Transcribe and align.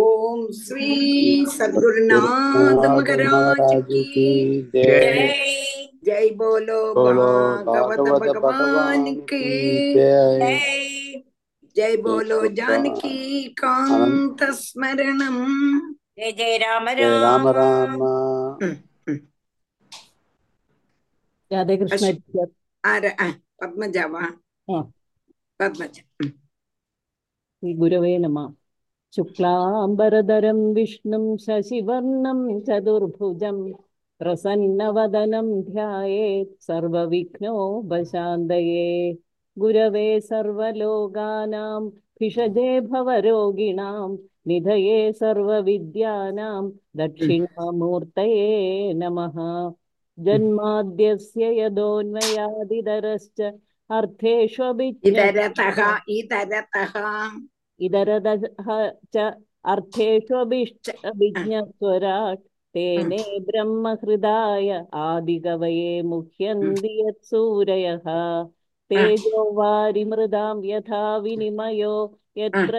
ओम 0.00 0.46
श्री 0.56 0.88
सदगुरुनाथ 1.52 2.84
महाराज 2.88 3.72
की 3.92 4.26
जय 4.74 5.28
जय 6.04 6.28
बोलो 6.36 6.82
भागवत 6.94 7.98
भगवान 8.42 9.14
की 9.32 9.42
जय 9.94 11.22
जय 11.76 11.96
बोलो 12.02 12.46
जानकी 12.60 13.42
कांत 13.62 14.44
स्मरणम 14.60 15.38
जय 16.18 16.32
जय 16.38 16.56
राम 16.58 16.88
राम 17.00 17.48
राम 17.58 17.98
राधे 21.50 21.76
कृष्ण 21.76 22.46
अरे 22.84 23.10
पद्मजावा 23.62 24.26
पद्मजा 25.60 26.28
गुरवे 27.62 28.16
नमः 28.18 28.48
शुक्लाम्बरधरं, 29.16 30.74
विष्णुं 30.74 31.36
शशिवर्णं, 31.36 32.60
चतुर्भुजं 32.60 33.72
प्रसन्नवदनं 34.18 35.62
ध्यायेत् 35.62 36.62
सर्वविघ्नोपशान्तये 36.62 39.16
गुरवे 39.58 40.20
सर्वलोकानां 40.20 41.88
भिषजे 41.88 42.80
भवरोगिणां, 42.80 44.16
निधये 44.46 45.12
सर्वविद्यानां, 45.12 46.70
दक्षिणामूर्तये 46.96 48.92
नमः। 48.92 49.72
जन्माद्यस्य 50.20 51.52
इतरतः 55.04 55.98
इतरतः। 56.08 57.30
इतरतः 57.80 59.30
अर्थेषु 59.64 60.44
तेने 62.74 63.38
हम्म। 66.66 66.74
हम्म। 68.06 68.50
तेजो 68.90 69.52
वारिमृदां 69.52 70.64
यथा 70.64 71.16
विनिमयो 71.16 72.18
हम्म। 72.36 72.42
यत्र 72.42 72.78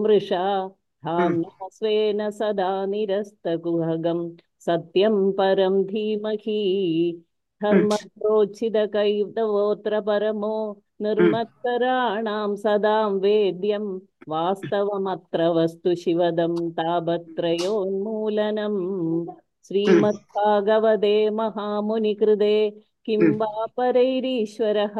मृषा। 0.00 0.70
धाम्ना 1.04 1.68
स्वेन 1.72 2.30
सदा 2.30 2.86
निरस्तकुहगम् 2.86 4.30
सत्यं 4.60 5.32
परं 5.32 5.84
धीमहि। 5.84 7.22
धर्मप्रोच्छिदकैतवोऽत्र 7.62 10.00
परमो 10.00 10.82
निर्मत्तराणां 11.04 12.50
सदां 12.62 13.10
वेद्यं 13.24 13.84
वास्तवमत्र 14.32 15.40
वस्तु 15.56 15.90
शिवदं 16.02 16.54
तावत्त्रयोन्मूलनं 16.78 18.74
श्रीमद्भागवते 19.70 21.14
महामुनिकृते 21.38 22.54
किं 23.06 23.22
वा 23.40 23.50
परैरीश्वरः 23.76 24.96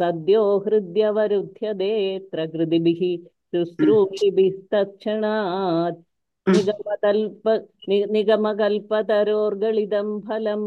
सद्यो 0.00 0.42
हृद्यवरुध्यते 0.66 1.92
प्रकृतिभिः 2.32 3.02
शुश्रूषिभिस्तत्क्षणात् 3.54 5.98
निगमकल्प 6.46 7.44
निगमकल्पतरोर्गलितं 8.14 10.08
फलं 10.26 10.62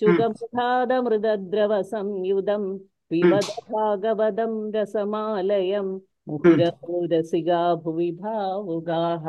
शुगमुखादमृतद्रवसंयुधं 0.00 2.64
विमदभागवदं 3.12 4.54
रसमालयं 4.74 5.88
मुहुरहो 6.28 7.04
रसिगा 7.12 7.62
भुवि 7.82 8.10
भावुगाः 8.20 9.26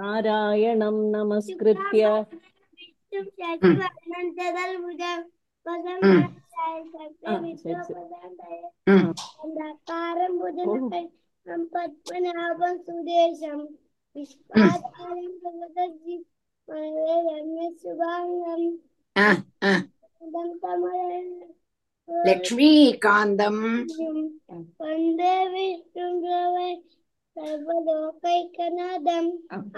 नारायणं 0.00 0.96
नमस्कृत्य 1.12 2.08
पद्मनाभं 11.72 12.76
सुदेशं 12.78 13.60
विश्वाधारं 14.16 15.28
भगवद्गीतं 15.42 16.82
रम्यशुभाङ्गं 17.28 18.62
லக்ஷ்மீகாந்தம் 22.28 23.62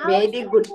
வெரி 0.08 0.42
குட் 0.52 0.70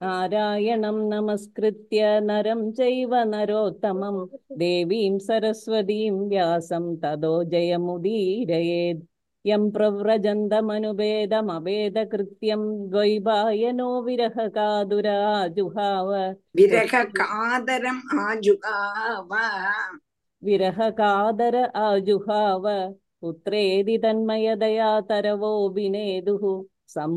नारायणं 0.00 0.96
नमस्कृत्य 1.10 2.08
नरं 2.20 2.60
चैव 2.72 3.14
नरोत्तमं 3.30 4.16
देवीं 4.58 5.18
सरस्वतीं 5.26 6.10
व्यासं 6.30 6.84
तदो 7.02 7.32
जयमुदीरयेत् 7.52 9.02
यं 9.46 9.70
प्रव्रजन्तमनुभेदमभेदकृत्यं 9.70 12.62
द्वैवायनो 12.90 13.88
विरहकादुराजुहाव 14.06 16.10
विरहकादरम् 16.60 18.00
आजुहाव 18.26 19.32
विरहकादर 20.46 21.56
आजुहाव 21.86 22.64
पुत्रेदि 23.20 23.96
तन्मयदया 24.02 24.90
तरवो 25.10 25.52
विनेदुः 25.76 26.42
सं 26.94 27.12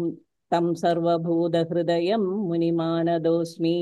तं 0.52 0.66
सर्वभूतहृदयं 0.84 2.24
मुनिमानदोऽस्मि 2.50 3.76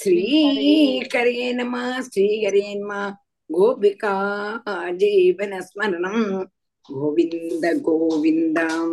श्रीकरे 0.00 1.52
नमः 1.60 2.00
श्रीहरे 2.08 2.74
नमः 2.74 3.08
गोपिका 3.50 4.14
जीवनस्मरणम् 5.00 6.44
ഗോവിന്ദ 6.88 7.66
ഗോവിന്ദം 7.84 8.90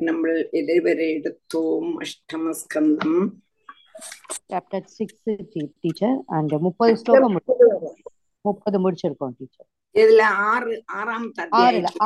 നമ്മൾ 0.00 0.30
ഇതുവരെ 0.60 1.06
എടുത്തോം 1.16 1.84
അഷ്ടമസ്കന്ധം 2.02 3.12
ചാപ്റ്റർ 4.50 4.82
സിക്സ് 4.94 5.34
ടീച്ചർ 5.82 6.14
ആൻഡ് 6.36 6.58
മുപ്പത് 6.64 6.94
ശ്ലോകം 7.02 7.34
മുപ്പത് 8.44 8.78
മുടിച്ചെടുക്കും 8.84 9.36
ടീച്ചർ 9.38 9.64
இதுல 9.94 10.22
ஆறு 10.48 10.74
ஆறாமத்த 10.98 11.46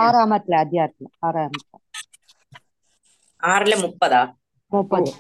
ஆறாமத்துல 0.02 0.56
அத்தியாயத்துல 0.62 1.08
ஆறாமத்த 1.26 1.72
ஆறுல 3.42 3.74
முப்பதா 3.82 4.22
முப்பது 4.72 5.10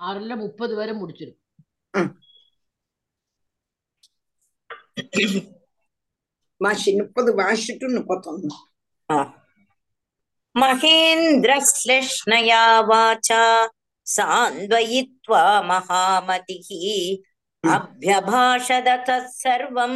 ஆறுல 0.00 0.32
முப்பது 0.42 0.72
வரை 0.76 0.92
முடிச்சிருக்கும் 0.98 1.44
വാശി 6.61 6.91
മുപ്പത് 6.97 7.31
വാശിട്ടു 7.39 7.85
മുപ്പത്തൊന്ന് 7.95 8.49
ആ. 9.09 9.17
മഹേന്ദ്രശ്ലേഷ്ണയാ 10.55 12.63
വാചാ 12.89 13.43
സാന്വയിത്വാ 14.07 15.43
മഹാമതിഃ 15.67 16.67
അഭ്യഭാഷത 17.63 18.89
തത്സർവം 19.05 19.93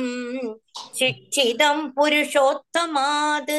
ശിക്ഷിതം 0.97 1.77
പുരുഷോത്തമാത് 1.95 3.57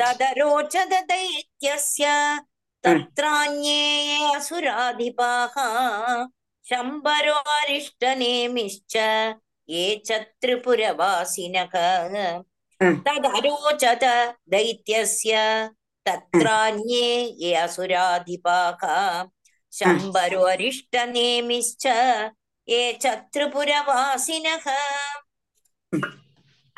തദരോചത 0.00 0.94
ദൈത്യസ്യ 1.08 2.04
തത്രാന്യേ 2.84 3.80
അസുരാധിപാः 4.30 5.54
ശംബരോ 6.66 7.38
അരിഷ്ടനേമിശ്ച 7.56 8.94
ये 9.69 9.83
च 10.07 10.09
त्रिपुरवासिनः 10.41 11.73
तदरोचत 13.05 14.03
दैत्यस्य 14.51 15.33
तत्रान्ये 16.05 17.09
ये 17.41 17.51
असुराधिपाः 17.57 18.81
शम्बरोरिष्टनेमिश्च 19.73 21.85
ये 22.67 22.81
च 23.03 23.05
त्रिपुरवासिनः 23.33 24.65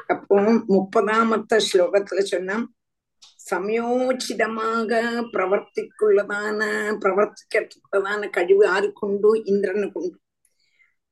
அப்போ 0.10 0.38
முப்பதாமத்த 0.72 1.58
ஸ்லோகத்துல 1.66 2.22
சொன்னோம் 2.32 2.64
சமயோச்சிதமாக 3.46 4.90
பிரவர்த்திக்குள்ளதான 5.34 6.60
பிரவர்த்திக்கிறதுக்குள்ளதான 7.04 8.30
கழிவு 8.38 8.66
ஆறு 8.74 8.88
கொண்டு 9.00 9.30
இந்திரனுக்கு 9.52 10.00
உண்டு 10.02 10.18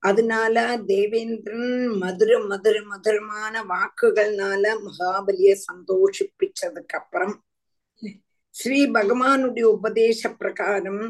அதனால 0.03 0.55
தேவேந்திரன் 0.85 1.73
மதுர 1.97 2.39
மதுர 2.43 2.75
மதுரமான 2.83 3.53
வாக்குகள்னால 3.63 4.63
மகாபலிய 4.85 5.51
சந்தோஷிப்பிச்சதுக்கு 5.69 6.95
அப்புறம் 6.95 7.35
ஸ்ரீ 8.55 8.79
பகவானுடைய 8.93 9.65
உபதேச 9.77 10.29
பிரகாரம் 10.39 11.03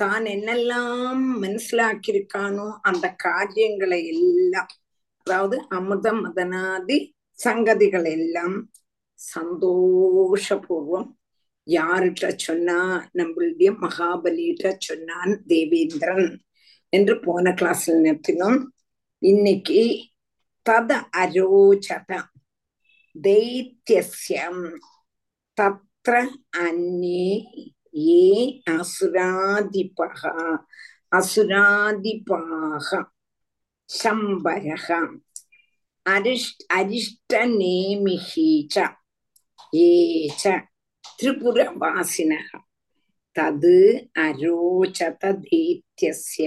தான் 0.00 0.24
என்னெல்லாம் 0.26 1.22
மனசிலாக்கியிருக்கானோ 1.42 2.66
அந்த 2.82 3.06
காரியங்களை 3.18 4.00
எல்லாம் 4.14 4.72
அதாவது 5.26 5.56
அமிர்த 5.68 6.08
மதனாதி 6.14 6.98
சங்கதிகள் 7.38 8.08
எல்லாம் 8.10 8.56
சந்தோஷபூர்வம் 9.18 11.08
யார்கிட்ட 11.66 12.26
சொன்னா 12.38 12.78
நம்மளுடைய 13.18 13.70
மகாபலிகிட்ட 13.80 14.66
சொன்னான் 14.80 15.32
தேவேந்திரன். 15.46 16.28
என்று 16.92 17.14
போன 17.20 17.50
கிளாஸ்ல 17.50 17.96
நிறுத்தினோம். 18.04 18.60
இன்னைக்கு 19.22 19.80
தத 20.66 20.90
அரோச்சத 21.16 22.10
தைத்தியம் 23.24 24.64
தத்ர 25.58 26.14
அந்நே 26.56 27.28
ஏ 27.96 28.24
அசுராதிபகா. 28.70 30.34
அசுராதிபாக. 31.16 32.88
சம்பரக 33.88 34.88
அரிஷ்ட 36.06 36.60
அரிஷ்டநேமிஹி 36.74 38.50
ச 38.74 38.76
ஏ 39.74 39.90
ச 40.42 40.44
തത് 43.36 43.76
അരോചതദേത്യസ്യ. 44.20 46.46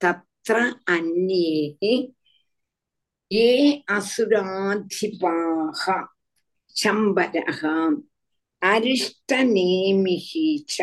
തത്ര 0.00 0.56
അന്യേ 0.88 1.92
യേ 3.30 3.50
അസുരാധിപാഹ 3.96 5.82
ശംബരഹ 6.76 7.60
അരിഷ്ടനേമിഹി 8.62 10.56
ച 10.66 10.78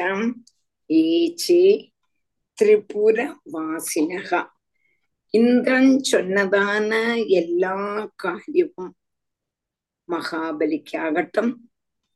ഏച്ചേ 0.89 1.63
திரிபுரவாசினக 2.57 4.31
இந்திரன் 5.33 5.93
சொன்னதான 6.11 6.91
எல்லா 7.39 7.75
காரியமும் 8.15 8.93
மகாபலிக்காகட்டும் 10.09 11.53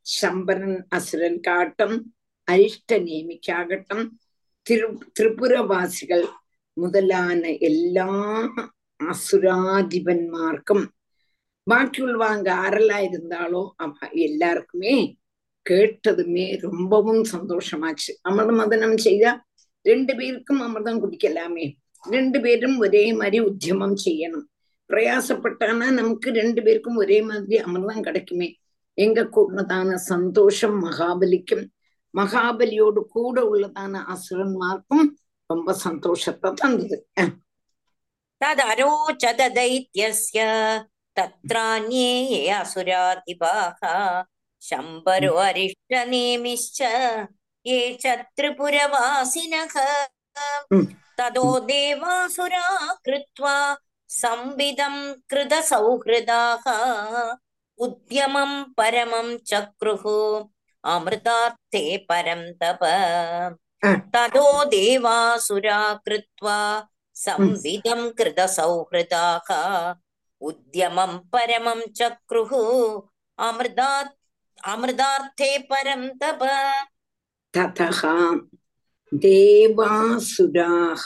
சம்பரன் 0.06 0.80
அசுரன் 0.90 1.40
காட்டும் 1.40 1.98
അസുരൻകാട്ടം 2.43 2.49
അരിഷ്ടനേമിക്കാകട്ടം 2.49 4.01
തിരു 4.67 4.89
ത്രിപുരവാസികൾ 5.19 6.21
മുതലാന 6.77 7.43
എല്ലാ 7.61 8.09
അസുരാധിപന്മാർക്കും 9.01 10.81
ബാക്കിയുള്ളവാങ്ക 11.67 12.49
ആരെല്ലാം 12.49 13.03
இருந்தாலோ 13.05 13.71
அவ 13.77 13.93
எல்லாருக்குமே 14.13 14.95
கேட்டதுமே 15.67 16.59
ரொம்பவும் 16.61 17.25
சந்தோஷமாச்சு 17.25 18.13
அமிர்த 18.23 18.53
மதனம் 18.53 18.97
செய்தா 18.97 19.33
ரெண்டு 19.87 20.17
பேருக்கும் 20.17 20.63
அமிர்தம் 20.63 21.01
குடிக்கலாமே 21.01 21.67
ரெண்டு 22.05 22.41
பேரும் 22.41 22.79
ஒரே 22.79 23.13
மாதிரி 23.13 23.39
உத்தியமம் 23.41 23.97
செய்யணும் 24.05 24.47
பிரயாசப்பட்டானா 24.91 25.91
நமக்கு 25.91 26.31
ரெண்டு 26.31 26.63
பேருக்கும் 26.63 26.97
ஒரே 26.97 27.23
மாதிரி 27.23 27.57
அமிர்தம் 27.59 28.03
கிடைக்குமே 28.03 28.57
எங்க 28.95 29.23
கூடதான 29.23 29.95
சந்தோஷம் 29.95 30.79
மகாபலிக்கும் 30.83 31.71
மகாபலியோடு 32.15 33.01
கூட 33.15 33.37
உள்ளதான 33.53 33.95
அசுரன்மார்க்கும் 34.15 35.07
ரொம்ப 35.51 35.69
சந்தோஷத்தை 35.85 36.51
தந்தது 36.61 36.97
அஹ் 37.21 37.35
तदरोचत 38.41 39.41
दैत्यस्य 39.57 40.39
तत्रान्ये 41.17 42.11
ये 42.33 42.43
असुराधिपाः 42.59 43.81
शम्बरो 44.63 45.33
अरिष्टनेमिश्च 45.47 46.79
ये 47.67 47.79
च 48.03 48.05
त्रिपुरवासिनः 48.37 49.75
Mm. 50.73 50.85
ततो 51.19 51.45
देवासुरा 51.69 52.67
कृत्वा 53.07 53.55
संविदं 54.11 54.95
कृतसौहृदाः 55.31 56.65
उद्यमं 57.79 58.53
परमं 58.79 59.29
चक्रुः 59.51 60.05
अमृतार्थे 60.85 61.85
परं 62.11 62.43
तप 62.63 62.81
Ah. 63.83 63.95
ततो 64.15 64.47
देवासुरा 64.71 65.81
कृत्वा 66.07 66.57
संविदं 67.17 68.01
कृतसौहृदाः 68.19 69.49
उद्यमं 70.43 71.13
परमं 71.33 71.81
चक्रुः 71.99 72.51
अमृतात् 73.39 74.11
अमृतार्थे 74.73 75.51
परं 75.71 76.03
तप 76.23 76.41
ततः 77.55 78.01
देवासुराः 79.13 81.05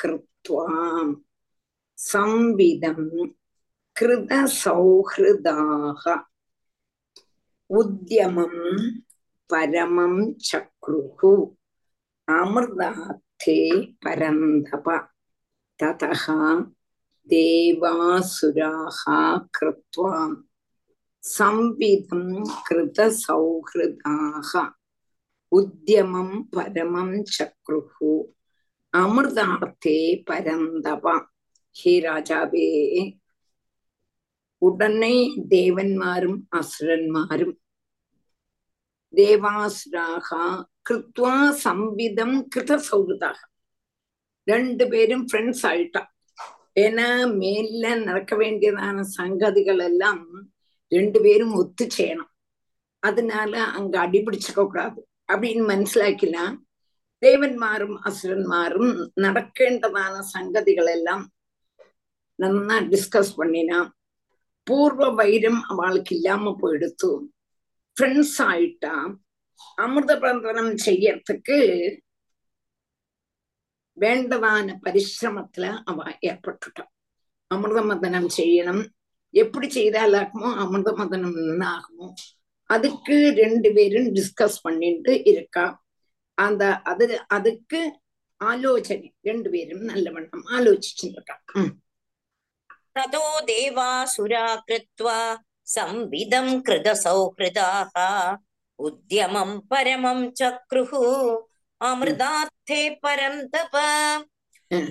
कृत्वा 0.00 0.66
संविदं 1.98 3.00
कृतसौहृदाः 3.96 6.04
उद्यमं 7.70 8.54
பரமம் 9.49 10.21
சக்ருகு 10.47 11.33
அமிர்தார்த்தே 12.27 13.59
பரந்தப 14.05 14.87
ததகா 15.79 16.41
தேவாசுராக 17.29 19.01
கிருத்வா 19.57 20.15
संविधं 21.23 22.25
कृतसौहृदाः। 22.65 24.51
उद्यमं 25.51 26.29
परमं 26.53 27.09
चक्रुः 27.35 27.95
அமிர்தார்த்தே 28.93 29.95
பரந்தவா 30.27 31.15
ஹே 31.75 31.93
ராஜாவே 31.99 32.67
உடனே 34.61 35.15
தேவன்மாரும் 35.49 36.37
அசுரன்மாரும் 36.59 37.55
தேவாசுராக 39.15 40.29
கிருத்வா 40.89 41.35
சம்பிதம் 41.63 42.35
கிருத 42.55 42.73
சௌகதாக 42.89 43.39
ரெண்டு 44.47 44.83
பேரும் 44.87 45.25
ஃப்ரெண்ட்ஸ் 45.29 45.63
ஆயிட்டா. 45.71 46.01
ஏன்னா 46.79 47.07
மேல 47.37 47.95
நடக்க 48.07 48.33
வேண்டியதான 48.35 49.03
சங்கதிகள் 49.17 49.81
எல்லாம் 49.89 50.21
ரெண்டு 50.91 51.19
பேரும் 51.21 51.53
ஒத்து 51.53 51.85
செய்யணும் 51.97 52.31
அதனால 53.03 53.53
அங்க 53.77 53.95
அடிபிடிச்சுக்க 54.05 54.61
கூடாது. 54.65 54.99
அப்படின்னு 55.33 55.63
மனசிலாக்கினா 55.71 56.43
தேவன்மாரும் 57.21 57.95
அசுரன்மாரும் 58.09 58.91
நடக்கேண்டதான 59.25 60.15
சங்கதிகள் 60.33 60.89
எல்லாம் 60.97 61.23
நல்லா 62.39 62.77
டிஸ்கஸ் 62.93 63.31
பண்ணினா 63.37 63.79
பூர்வ 64.67 65.07
வைரம் 65.19 65.61
அவளுக்கு 65.71 66.11
இல்லாம 66.15 66.53
போயிடுத்து 66.61 67.09
ஃப்ரெண்ட்ஸ் 67.97 68.37
ஆயிட்டான் 68.49 69.11
அமிர்த 69.83 70.13
பிரந்தனம் 70.23 70.73
செய்யறதுக்கு 70.87 71.57
வேண்டதான 73.97 74.73
பரிசிரமத்துல 74.85 75.65
அவ 75.89 76.03
ஏற்பட்டுட்டான். 76.29 76.91
அமிர்த 77.51 77.81
மதனம் 77.89 78.29
செய்யணும். 78.37 78.83
எப்படி 79.33 79.67
செய்தாலாகுமோ 79.77 80.49
அமிர்த 80.63 80.89
மதனம் 80.99 81.37
ஆகுமோ 81.73 82.07
அதுக்கு 82.69 83.15
ரெண்டு 83.41 83.69
பேரும் 83.77 84.07
டிஸ்கஸ் 84.17 84.57
பண்ணிட்டு 84.65 85.13
இருக்கா. 85.31 85.65
அந்த 86.37 86.63
அது 86.91 87.05
அதுக்கு 87.35 87.79
ஆலோசனை 88.41 89.09
ரெண்டு 89.29 89.49
பேரும் 89.53 89.83
நல்லவண்ணம் 89.91 90.45
ஆலோசிச்சுட்டான் 90.55 91.71
ததோ 92.97 93.25
தேவா 93.51 93.89
சுரா 94.15 94.45
கிருத்வா 94.67 95.19
संविदं 95.74 96.48
कृतसौहृदाः 96.66 97.92
उद्यमं 98.78 99.58
परमं 99.70 100.20
चक्रुः 100.40 100.92
अमृतार्थे 101.80 102.88
परं 103.04 103.40
तप 103.54 103.76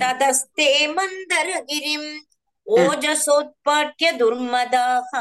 ततस्ते 0.02 0.70
मन्दरगिरिम् 0.94 2.10
ओजसोत्पाट्य 2.68 4.12
दुर्मदाः 4.18 5.12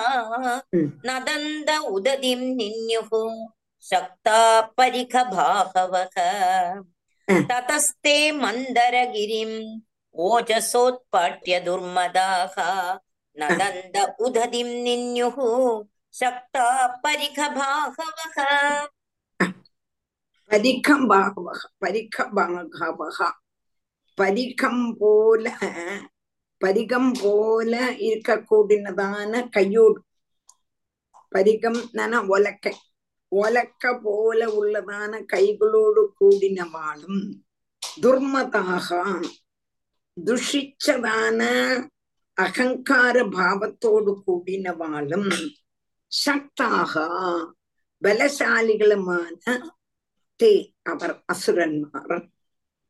नदन्द 1.09 1.71
उदतिं 1.91 2.41
निन्युः 2.57 3.13
शक्ता 3.91 4.41
परिखभाहवः 4.79 6.17
ततस्ते 7.51 8.17
मन्दरगिरिम् 8.43 9.57
ओजसोत्पाट्य 10.15 11.61
दुर्मदाः 11.69 12.57
நதந்த 13.34 14.14
உததிம் 14.18 14.82
நின்யுः 14.82 15.38
சக்தா 16.10 17.00
பரிகபாகவக 17.04 18.38
பரிகம்பாகவக 20.50 21.62
பரிகபாகவக 21.86 23.30
பரிகம் 24.16 24.96
போல 25.00 25.58
பரிகம் 26.58 27.12
போல 27.22 27.90
இருக்கக்கூடியதான 27.92 29.50
கையோடு. 29.50 30.04
பரிகம்னா 31.36 32.20
ஒலக்கை. 32.30 32.74
ஒலக்க 33.28 34.00
போல 34.04 34.46
உள்ளதான 34.46 35.26
கைகளோடு 35.34 36.02
கூடினவாளும் 36.20 37.24
துர்மதாக. 38.02 38.90
துஷிச்சதான 40.26 41.42
அகங்கார 42.38 43.24
பாவத்தோடு 43.28 44.12
கூடினவாளும் 44.26 45.30
சக்தாக 46.12 46.94
பலசாலிகளுமான 48.02 49.44
தே 50.40 50.54
அவர் 50.84 51.24
அசுரன்மார். 51.34 52.16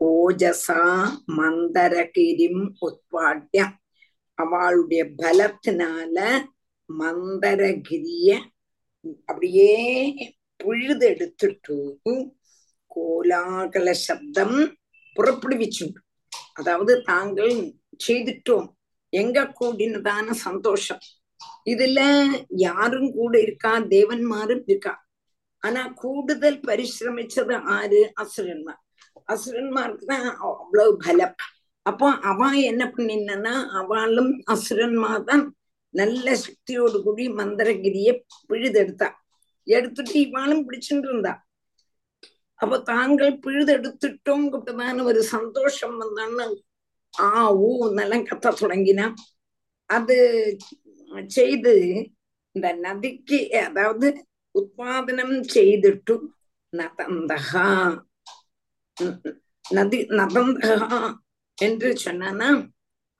ஓஜசா 0.01 0.81
மந்தரகிரிம் 1.37 2.63
உத்பாட்ய 2.81 3.59
அவளுடைய 4.37 5.03
பலத்தினால 5.17 6.17
மந்தரகிரிய 6.89 8.29
அப்படியே 9.19 9.73
പുഴുതെടുത്തിട്ടു 10.59 11.77
കോലാഹല 12.87 13.91
ശബ്ദം 13.91 14.51
പുറപ്പെടുവിച്ചു 15.15 15.85
അതാവത് 16.53 17.03
താങ്കൾ 17.03 17.47
ചെയ്തിട്ടും 17.97 18.63
எங்க 19.13 19.39
கூடினதான 19.59 20.35
சந்தோஷம். 20.45 21.01
இதுல 21.65 21.99
யாரும் 22.65 23.09
கூட 23.13 23.33
இருக்கா? 23.39 23.73
தேவன்மாரும் 23.93 24.63
இருக்கா? 24.67 24.93
ஆனா 25.63 25.81
கூடுதல் 26.01 26.59
பரிசிரமிச்சது 26.67 27.55
ஆறு? 27.77 28.01
அசுரன்மார். 28.23 28.81
அசுரன்மாருக்கு 29.27 30.05
தான் 30.05 30.25
அவ்வளவு 30.47 30.93
பலம். 31.05 31.35
அப்போ 31.85 32.07
அவ 32.21 32.41
என்ன 32.71 32.83
பண்ணினா 32.95 33.53
அவளும் 33.79 34.33
அசுரன்மா 34.53 35.11
தான் 35.23 35.43
நல்ல 35.93 36.27
சக்தியோடு 36.35 36.97
கூடி 37.03 37.25
மந்திரகிரிய 37.39 38.09
பிழுதெடுத்தா. 38.49 39.09
எடுத்துட்டு 39.67 40.15
இவாளும் 40.19 40.63
பிடிச்சுட்டு 40.67 41.07
இருந்தா 41.09 41.33
அப்ப 42.59 42.77
தாங்கள் 42.91 43.33
பிழுதெடுத்துட்டோங்கிட்டதான 43.45 45.03
ஒரு 45.03 45.21
சந்தோஷம் 45.33 45.95
வந்தான்னு 46.01 46.45
ஆ 47.13 47.27
ஊ 47.59 47.67
ஊன்னெல்லாம் 47.83 48.27
கத்த 48.29 48.53
தொடங்கினா 48.61 49.05
அது 49.89 50.15
செய்து 51.29 51.73
இந்த 52.55 52.67
நதிக்கு 52.85 53.37
அதாவது 53.67 54.07
உற்பத்தனம் 54.55 55.35
செய்துட்டு 55.55 56.15
நதந்தகா. 56.73 57.67
நதி 59.65 59.99
நதந்தகா 60.19 60.99
என்று 61.57 61.89
சொன்னா 62.03 62.49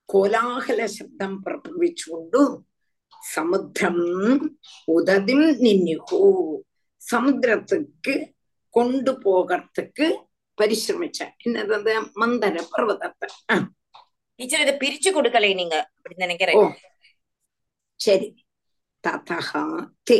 கோலாகல 0.09 0.81
சப்தம் 0.97 1.37
பிரபவிச்சு 1.45 2.05
கொண்டு 2.11 2.41
சமுத்திரம் 3.35 4.03
உததிம் 4.87 5.47
நின்னுகு. 5.63 6.21
சமுத்திரத்துக்கு 7.01 8.13
கொண்டு 8.73 9.11
போகிறதுக்கு 9.25 10.05
பரிசிரமிச்ச 10.57 11.19
என்னது 11.45 11.93
மந்தர 12.21 12.55
பர்வதத்தை. 12.73 13.27
டீச்சர் 14.39 14.61
இதை 14.61 14.73
பிரிச்சு 14.77 15.09
கொடுக்கலை 15.11 15.51
நீங்க 15.55 15.75
அப்படின்னு 15.95 16.25
நினைக்கிறேன். 16.25 16.57
சரி. 17.99 18.27
ததகா 19.03 19.63
தே 20.09 20.17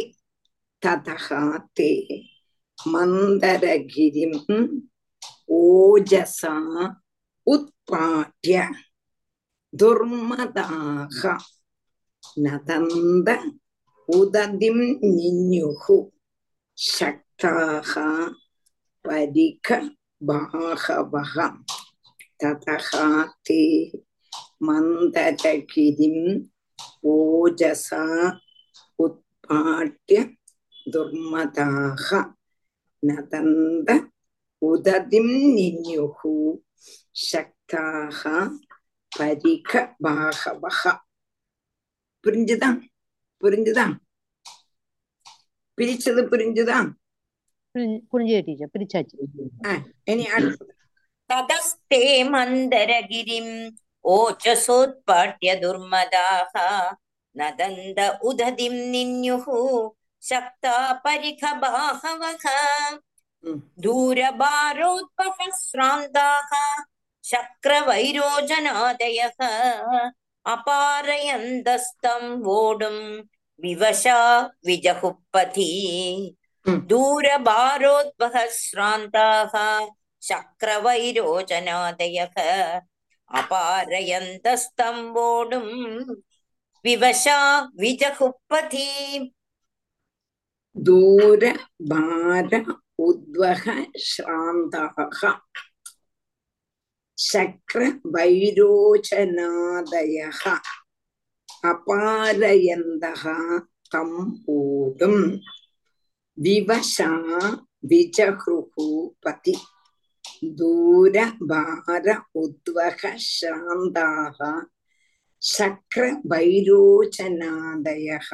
ததகா 0.84 1.42
தே 1.78 1.90
மந்தரகிரிம் 2.78 4.40
ஓஜசா 5.60 6.54
உத்பாட்ய 7.48 8.58
துர்மதாக 9.74 11.22
நதந்த 12.38 13.30
உததிம் 14.10 14.86
நின்யுகு 15.16 15.98
சக்தாக 16.78 17.94
பரிக 19.06 19.68
பாகவகம் 20.22 21.60
ததகாத்தே 22.40 23.64
மந்ததகிரிம் 24.68 26.26
ஓஜசா 27.12 28.04
உத்பாட்ய 29.00 30.20
துர்மதாக 30.86 32.08
நதந்த 33.04 33.90
உததிம் 34.62 35.36
நின்யுகு 35.56 36.36
சக்தாக 37.24 38.22
பரிக 39.12 39.72
பாகவக 40.04 40.84
புரிஞ்சுதா 42.24 42.70
புரிஞ்சுதா 43.42 43.86
பிரிச்சது 45.78 46.22
புரிஞ்சுதா 46.32 46.78
புரிஞ்சு 48.12 48.40
டீச்சர் 48.42 48.72
பிரிச்சாச்சு 48.74 49.16
இனி 50.12 50.26
அடுத்தது 50.28 50.72
ततस्ते 51.31 52.25
मन्दरगिरिम् 52.25 53.71
ओचसोत्पाट्य 54.05 55.55
दुर्मदाः 55.55 56.55
नदन्द 57.37 58.19
उदतिं 58.23 58.75
निन्युः 58.93 59.47
शक्ता 60.23 60.93
परिखबाहवः 61.05 62.45
ம். 63.45 63.61
दूरभारोद्भवः 63.79 65.51
श्रान्ताः 65.55 66.51
शक्रवैरोजनादयः 67.25 68.49
अपारयन्तस्तं 70.47 72.23
वोढुं 72.43 72.99
विवशा 73.61 74.19
विजहुपति 74.67 75.71
ம். 76.69 76.81
ശക്രവൈരോചനാദയഃ 80.24 82.36
അപാരയന്തസ്തംബോടും 83.32 85.68
വിവശാ 86.86 87.38
വിജഹുപ്പതി 87.82 88.88
ദൂര 90.76 91.42
ഭാര 91.92 92.52
ഉദ്വഹ 93.00 93.64
ശ്രാന്താഹ 94.08 95.20
சக்கரவைரோச்சனாதயः 99.14 100.42
அபாரயந்தः 101.64 103.24
தம் 103.92 104.18
ஓடும் 104.56 105.24
விவசா 106.38 107.12
விஜஹ்ருகு 107.84 108.88
பதி 109.26 109.56
पति 110.43 110.49
दूरभार 110.59 112.09
उद्वह 112.37 113.01
श्रान्ताः 113.27 114.39
शक्रवैरोचनादयः 115.43 118.29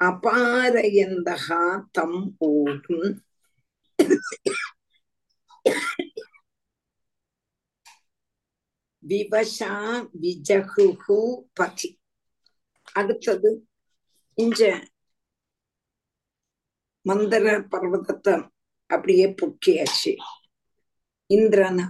अपारयन्तः 0.00 1.46
तम् 1.94 2.30
ऊढुम् 2.44 3.14
விவசா 9.04 9.72
விஜகுகு 10.22 11.18
பதி 11.58 11.90
அடுத்தது 12.96 13.50
இஞ்ச 14.38 14.60
மந்தர 17.06 17.46
பர்வதத்தை 17.72 18.34
அப்படியே 18.90 19.26
பொக்கியாச்சு 19.40 20.12
இந்திரன் 21.31 21.81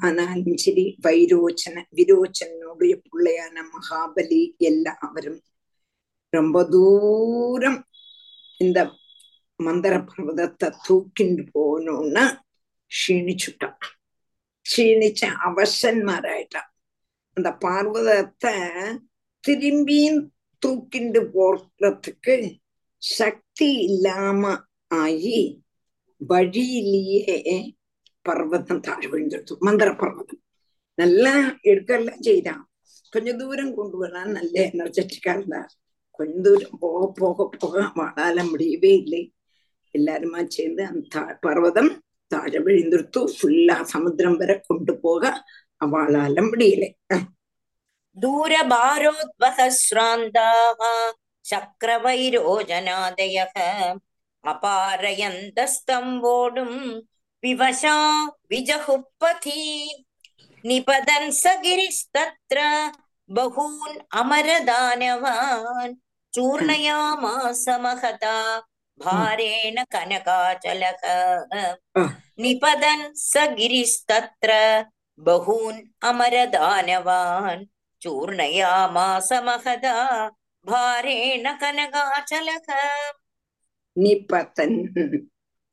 சரி 0.57 0.83
வைரோச்சன 1.03 1.83
விரோச்சனுடைய 1.95 2.93
பிள்ளையான 3.03 3.63
மகாபலி 3.69 4.41
எல்லாவரும் 4.61 5.39
ரொம்ப 6.33 6.57
தூரம் 6.67 7.79
இந்த 8.59 8.79
மந்திர 9.59 9.93
பர்வதத்தை 10.03 10.67
தூக்கிண்டு 10.87 11.43
போகணும்னா 11.53 12.25
க்ஷீணிச்சுட்டான் 12.91 13.79
க்ஷீணிச்ச 14.65 15.21
அவசன்மாராயிட்டான் 15.47 16.69
அந்த 17.37 17.49
பார்வதத்தை 17.61 18.53
திரும்பியும் 19.43 20.21
தூக்கிண்டு 20.61 21.21
போறதுக்கு 21.33 22.35
சக்தி 23.01 23.69
இல்லாம 23.85 24.51
ஆகி 24.95 25.41
வழியிலேயே 26.21 27.37
பர்வதம் 28.25 28.79
தாழ் 28.79 29.07
விழுந்தெடுத்து 29.07 29.57
மந்திர 29.59 29.95
பர்வதம் 29.95 30.41
நல்லா 30.97 31.57
எடுக்கலாம் 31.63 32.21
செய்தான் 32.21 32.69
கொஞ்சம் 33.13 33.37
தூரம் 33.37 33.73
கொண்டு 33.73 33.97
வரலாம் 33.97 34.31
நல்ல 34.31 34.69
எனர்ஜெட்டிக்கா 34.69 35.35
இருந்தா 35.35 35.67
கொஞ்சம் 36.19 36.41
தூரம் 36.41 36.79
போக 36.79 37.13
போக 37.19 37.49
போக 37.55 37.91
வாழால 37.95 38.49
முடியவே 38.49 38.97
இல்லை 38.97 39.33
எல்லாருமா 39.95 40.47
சேர்ந்து 40.47 40.85
அந்த 40.85 41.37
பர்வதம் 41.41 42.03
தாழ 42.31 42.59
விழுந்துடுத்து 42.59 43.33
ஃபுல்லா 43.33 43.83
சமுத்திரம் 43.93 44.37
வரை 44.37 44.61
கொண்டு 44.61 44.99
போக 44.99 45.43
அவளால 45.81 46.47
முடியல 46.47 46.83
தூரபாரோத்வசிராந்தாக 48.17 50.81
சக்கரவைரோஜனாதய 51.45 53.47
அபாரயந்தஸ்தம் 54.43 56.23
ஓடும் 56.33 57.01
विवशा 57.43 57.95
विजहुपथि 58.49 59.61
निपतन् 60.65 61.31
स 61.31 61.43
गिरिस्तत्र 61.63 62.59
बहून् 63.29 63.97
अमरदानवान्। 64.19 65.95
चूर्णयामास 66.33 67.65
महता 67.81 68.35
भारेण 68.99 69.83
कनकाचलः। 69.93 71.01
निपतन् 72.39 73.03
स 73.15 73.47
गिरिस्तत्र 73.57 74.51
बहून् 75.19 75.81
अमरदानवान्। 76.03 77.65
चूर्णयामास 78.01 79.29
महदा 79.33 79.97
भारेण 80.65 81.51
कनकाचलः। 81.63 82.67
निपतन् 83.95 84.77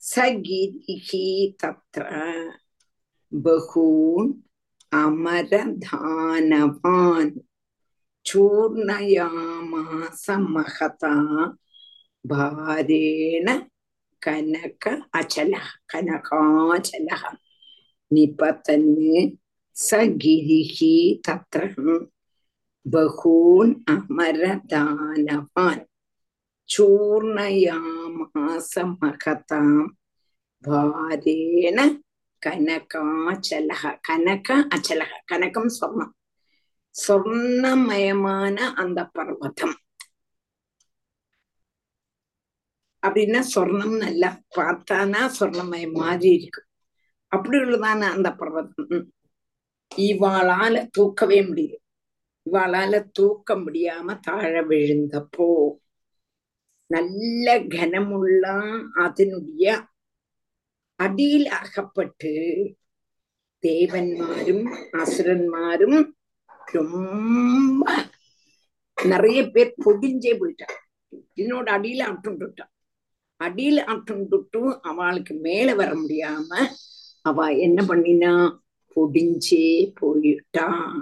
स 0.01 0.15
गिरिः 0.47 1.09
तत्र 1.61 2.05
बहून् 3.33 4.33
अमरधानवान् 4.99 6.11
चूर्णयामास 8.27 10.25
महता 10.31 11.15
भारेण 12.27 13.49
कनक 14.23 14.89
अचलः 15.15 15.67
कनकाचलः 15.91 17.25
निपतन् 18.13 18.89
स 19.77 19.91
गिरिः 20.25 20.79
तत्र 21.27 21.61
बहून् 22.87 23.75
अमरदानवान् 23.95 25.88
चूर्णयामास 26.69 28.74
महतां 28.93 29.88
भारेण 30.63 32.00
கனகாச்சலக 32.41 34.00
கனக 34.08 34.65
அச்சலக 34.76 35.24
கனகம் 35.32 35.69
சொர்ணம் 35.76 36.15
சொர்ணமயமான 36.96 38.76
அந்த 38.76 39.10
பர்வதம் 39.13 39.76
அப்படின்னா 43.04 43.43
சொர்ணம் 43.54 43.98
நல்லா 43.98 44.41
பார்த்தானா 44.58 45.38
சொர்ணமயம் 45.38 46.00
மாதிரி 46.00 46.36
இருக்கு 46.36 46.62
அப்படி 47.32 47.60
உள்ளதான 47.60 48.12
அந்த 48.12 48.34
பர்வதம் 48.34 48.88
ம். 48.89 49.12
இவாளால 49.91 50.89
தூக்கவே 50.91 51.48
முடியல 51.48 51.78
இவாளால 52.46 53.10
தூக்க 53.13 53.58
முடியாம 53.58 54.22
தாழ 54.22 54.65
விழுந்தப்போ 54.69 55.80
நல்ல 56.90 57.46
கனமுள்ளாம் 57.68 58.74
அதனுடைய 58.94 59.66
அடியில் 61.01 61.48
அகப்பட்டு 61.48 62.33
தேவன்மாரும் 63.64 64.64
அசுரன்மாரும் 64.92 65.98
ரொம்ப 66.66 67.85
நிறைய 68.98 69.38
பேர் 69.51 69.74
பொடிஞ்சே 69.85 70.33
போயிட்டான் 70.40 70.77
என்னோட 71.37 71.66
அடியில 71.77 72.03
அட்டுண்டுட்டான் 72.09 72.72
அடியில 73.40 73.85
அட்டுண்டுட்டும் 73.87 74.81
அவளுக்கு 74.81 75.35
மேல 75.35 75.74
வர 75.74 75.90
முடியாம 75.94 76.51
அவ 77.24 77.46
என்ன 77.59 77.83
பண்ணினா 77.83 78.33
பொடிஞ்சே 78.96 79.66
போயிட்டான் 80.01 80.98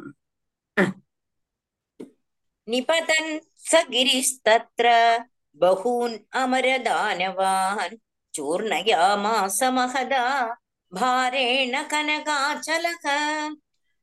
நிபதன் 2.69 3.33
சகிரிஸ்தத்ர. 3.71 4.87
बहून् 5.57 6.19
अमरदानवान् 6.33 7.97
चूर्णयामास 8.35 9.63
महदा 9.63 10.57
भारेण 10.93 11.83
कनकाचलः 11.83 13.55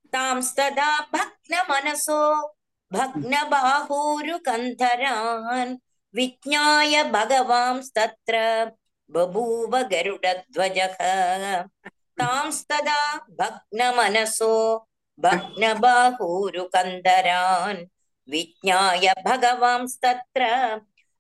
तांस्तदा 0.08 1.00
भग्नमनसो, 1.00 2.56
भग्नबाहूरुकन्धरान्। 2.94 5.78
विज्ञाय 6.16 7.04
भगवांस्तत्र 7.04 8.72
बभूव 9.10 9.78
गरुडध्वजः। 9.78 11.64
तांस्तदा 11.92 13.18
भग्नमनसो, 13.18 14.88
भग्नबाहूरुकन्धरान्। 15.20 17.86
विज्ञाय 18.30 19.14
भगवांस्तत्र 19.26 20.46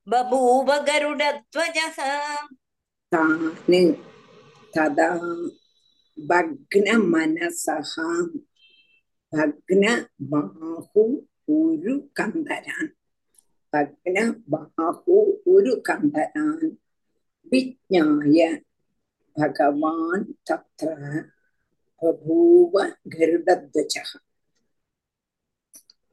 बभूव 0.08 0.70
गरुडध्वजः 0.88 1.98
तान् 3.12 3.78
तदा 4.74 5.12
भग्नमनसः। 6.18 7.94
भग्नबाहु 9.34 11.04
ஒரு 11.54 11.94
கம்பரான் 12.18 12.92
பக்ன 13.74 14.18
பாகு 14.52 15.18
ஒரு 15.54 15.72
கம்பரான் 15.88 16.68
விஜாய 17.52 18.40
பகவான் 19.36 20.28
தத்ர 20.50 20.92
பபூவ 22.02 22.76
கருடத்வஜ 23.14 23.96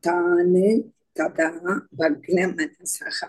தானு 0.03 0.69
ததா 1.19 1.51
பக்ன 2.01 2.39
மனசகா 2.57 3.29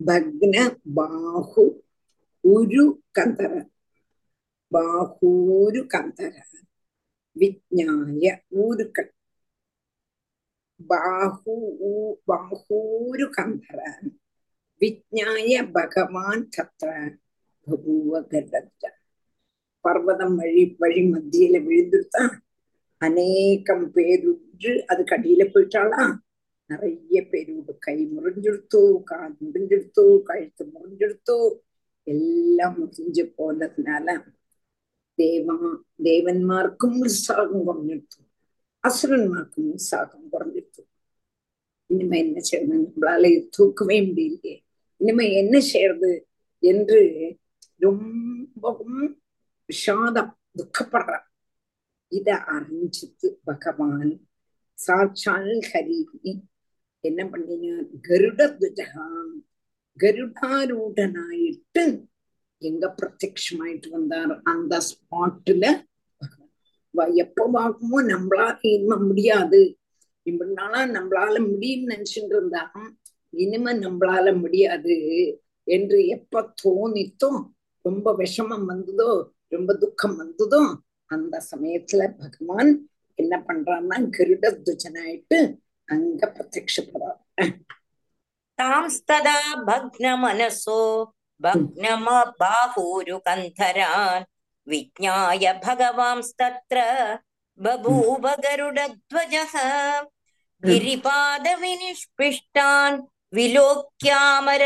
ഭഗ്ന 0.00 0.54
ബാഹു 0.96 1.64
ഒരു 2.44 2.84
കന്തര 3.18 3.52
ബാഹൂരു 4.72 5.82
കന്തര 5.90 6.34
വിജ്ഞായ 7.36 8.24
ഊരുക്കൾ 8.56 9.06
ബാഹു 10.90 11.54
ബാഹൂരു 12.28 13.26
കന്തര 13.38 13.80
വിജ്ഞായ 14.80 15.52
ഭഗവാൻ 15.76 16.38
തത്ര 16.54 16.88
ബഭൂവ 17.66 18.20
ഗർദ്ധ 18.32 18.84
പർവ്വതം 19.84 20.30
വഴി 20.36 20.64
വഴി 20.80 21.02
മധ്യയില് 21.06 21.60
വിഴുന്നിരുത്താൻ 21.66 22.30
അനേകം 23.00 23.80
പേരുറ്റ് 23.94 24.72
അത് 24.90 25.02
കടിയിലെ 25.10 25.46
പോയിട്ടാളാ 25.46 26.02
நிறைய 26.70 27.20
பேரோட 27.30 27.70
கை 27.78 27.96
முறிஞ்செடுத்தோ 28.14 28.80
கால் 29.04 29.34
முறிஞ்செடுத்தோ 29.44 30.04
கழுத்து 30.22 30.64
முறிஞ்செடுத்தோ 30.74 31.38
எல்லாம் 32.06 32.76
முறிஞ்சு 32.80 33.24
போனதுனால 33.38 34.08
தேவா 35.18 35.56
தேவன்மார்க்கும் 36.04 36.96
உற்சாகம் 37.00 37.66
குறைஞ்சிடுத்து 37.68 38.20
அசுரன்மார்க்கும் 38.84 39.68
உற்சாகம் 39.70 40.26
குறைஞ்சிடுத்து. 40.32 40.82
இனிமே 41.90 42.18
என்ன 42.18 42.40
செய்யணும்? 42.50 42.84
நம்மளால 42.86 43.30
இது 43.30 43.48
தூக்கவே 43.48 43.96
முடியலையே. 44.00 44.54
இனிமே 45.00 45.26
என்ன 45.32 45.60
செய்யறது? 45.60 46.12
என்று 46.62 47.00
ரொம்பவும் 47.78 49.00
விஷாதம் 49.68 50.32
துக்கப்படுறான். 50.58 51.26
இத 52.12 52.28
அறிஞ்சித்து 52.54 53.28
பகவான் 53.44 54.12
சாட்சால் 54.78 55.50
ஹரி 55.72 55.98
என்ன 57.06 57.22
பண்ணினார் 57.26 57.86
கருட 58.08 58.40
துஜகான் 58.60 59.32
கருடாரூடனாயிட்டு 59.98 61.84
எங்க 62.62 62.84
பிரத்யமாயிட்டு 62.98 63.88
வந்தார். 63.90 64.32
அந்த 64.44 64.74
ஸ்பாட்டுல 64.88 65.64
எப்ப 67.14 67.48
பார்க்குமோ 67.54 67.98
நம்மளால 68.12 68.54
இனிமே 68.70 68.96
முடியாது. 69.08 69.60
இப்படினால 70.26 70.74
நம்மளால 70.96 71.34
முடியும்னு 71.50 71.90
நினைச்சுட்டு 71.92 72.34
இருந்தா 72.36 72.62
இனிமே 73.34 73.72
நம்மளால 73.84 74.26
முடியாது 74.40 74.96
என்று 75.66 75.98
எப்ப 76.06 76.42
தோணித்தோ 76.62 77.30
ரொம்ப 77.84 78.14
விஷமம் 78.16 78.64
வந்ததோ 78.64 79.10
ரொம்ப 79.48 79.70
துக்கம் 79.74 80.16
வந்ததோ 80.16 80.62
அந்த 81.10 81.34
சமயத்துல 81.50 82.02
பகவான் 82.18 82.70
என்ன 83.18 83.34
பண்றான்னா 83.48 83.96
கருட 84.16 84.46
துஜனாயிட்டு 84.66 85.38
அங்க 85.87 86.21
பிரத்யப்படுறார் 86.35 87.19
तांस्तदा 88.59 89.37
भग्नमनसो 89.67 90.79
भग्नमा 91.41 92.17
बाहूरुकन्धरान् 92.41 94.25
विज्ञाय 94.67 95.45
भगवांस्तत्र 95.63 96.77
बभूव 97.59 98.25
गरुडध्वजः 98.45 99.53
गिरिपादविनिष्पिष्टान् 101.61 102.97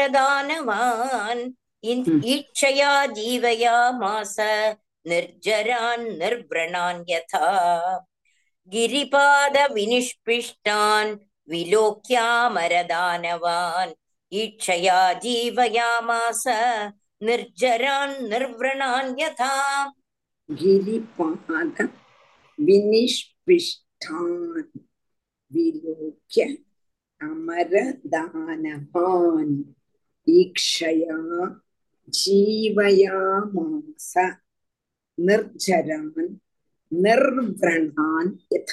विलोक्यामरदानवान् 0.06 1.44
इन्- 1.84 2.10
ईक्षया 2.26 2.92
जीवयामास 3.18 4.36
निर्जरान् 5.06 6.06
निर्व्रणान् 6.20 7.02
यथा 7.10 7.48
गिरिपादविनिष्पिष्टान् 8.74 11.12
विलोक्यामरदानवान् 11.52 13.94
ईक्षया 14.42 15.00
जीवयामास 15.24 16.44
निर्जरान् 17.28 18.14
निर्व्रणान् 18.30 19.20
यथा 19.20 19.56
गिरिपाद 20.62 21.78
विनिष्पिष्टान् 22.68 24.38
विलोक्य 25.56 26.42
अमरदानवान् 27.28 28.56
ईक्षया 30.40 31.20
जीवयामास 32.20 34.14
निर्जरान् 35.28 36.34
निर्व्रणान् 36.93 38.33
यथ 38.51 38.71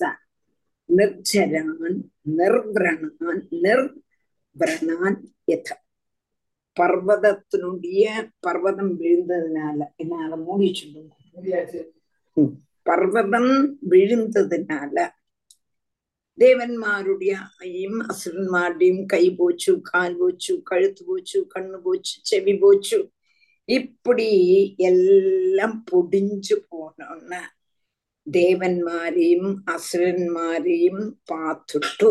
निर्झरान् 0.89 2.03
நிர்வரணான் 2.37 3.43
நிர்வரணான் 3.65 5.19
எத 5.45 5.69
பர்வதத்தினுடைய 6.81 8.05
பர்வதம் 8.41 9.01
விழுந்ததுனால 9.01 9.79
என்ன 9.97 10.17
அதை 10.17 10.39
மூடி 10.39 10.69
சொல்லுங்க 10.75 11.15
பர்வதம் 12.87 13.53
விழுந்ததுனால 13.89 14.97
ദേവന്മാരുടെയും 16.39 17.95
അസുരന്മാരുടെയും 18.11 18.97
കൈ 19.13 19.25
പോച്ചു 19.37 19.73
കാൽ 19.89 20.13
പോച്ചു 20.15 20.55
കഴുത്ത് 20.71 21.03
പോച്ചു 21.05 21.41
കണ്ണു 21.53 21.79
പോച്ചു 21.79 22.15
ചെവി 22.25 22.55
പോച്ചു 22.63 22.99
ഇപ്പടി 23.69 24.31
എല്ലാം 24.85 25.73
പൊടിഞ്ചു 25.91 26.57
പോണ 26.69 27.31
ദേവന്മാരെയും 28.27 29.45
അസുരന്മാരെയും 29.69 30.99
പാത്തിട്ടു 31.31 32.11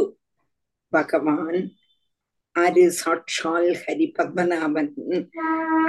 ഭഗവാൻ 0.94 1.56
ആര് 2.56 2.86
സാക്ഷാൽ 2.98 3.66
ഹരിപത്മനാഭൻ 3.82 4.88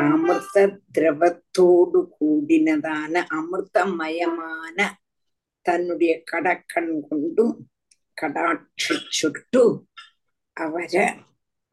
അമൃത 0.05 0.57
ദ്രവത്തോടു 0.90 2.00
കൂടിനതാണ് 2.16 3.20
അമൃതമയമാണ് 3.38 4.87
തന്നുടേ 5.66 6.14
കടക്കൺ 6.31 6.87
കൊണ്ടും 7.09 7.50
കടാക്ഷിച്ചിട്ടു 8.16 9.64
അവരെ 10.57 11.07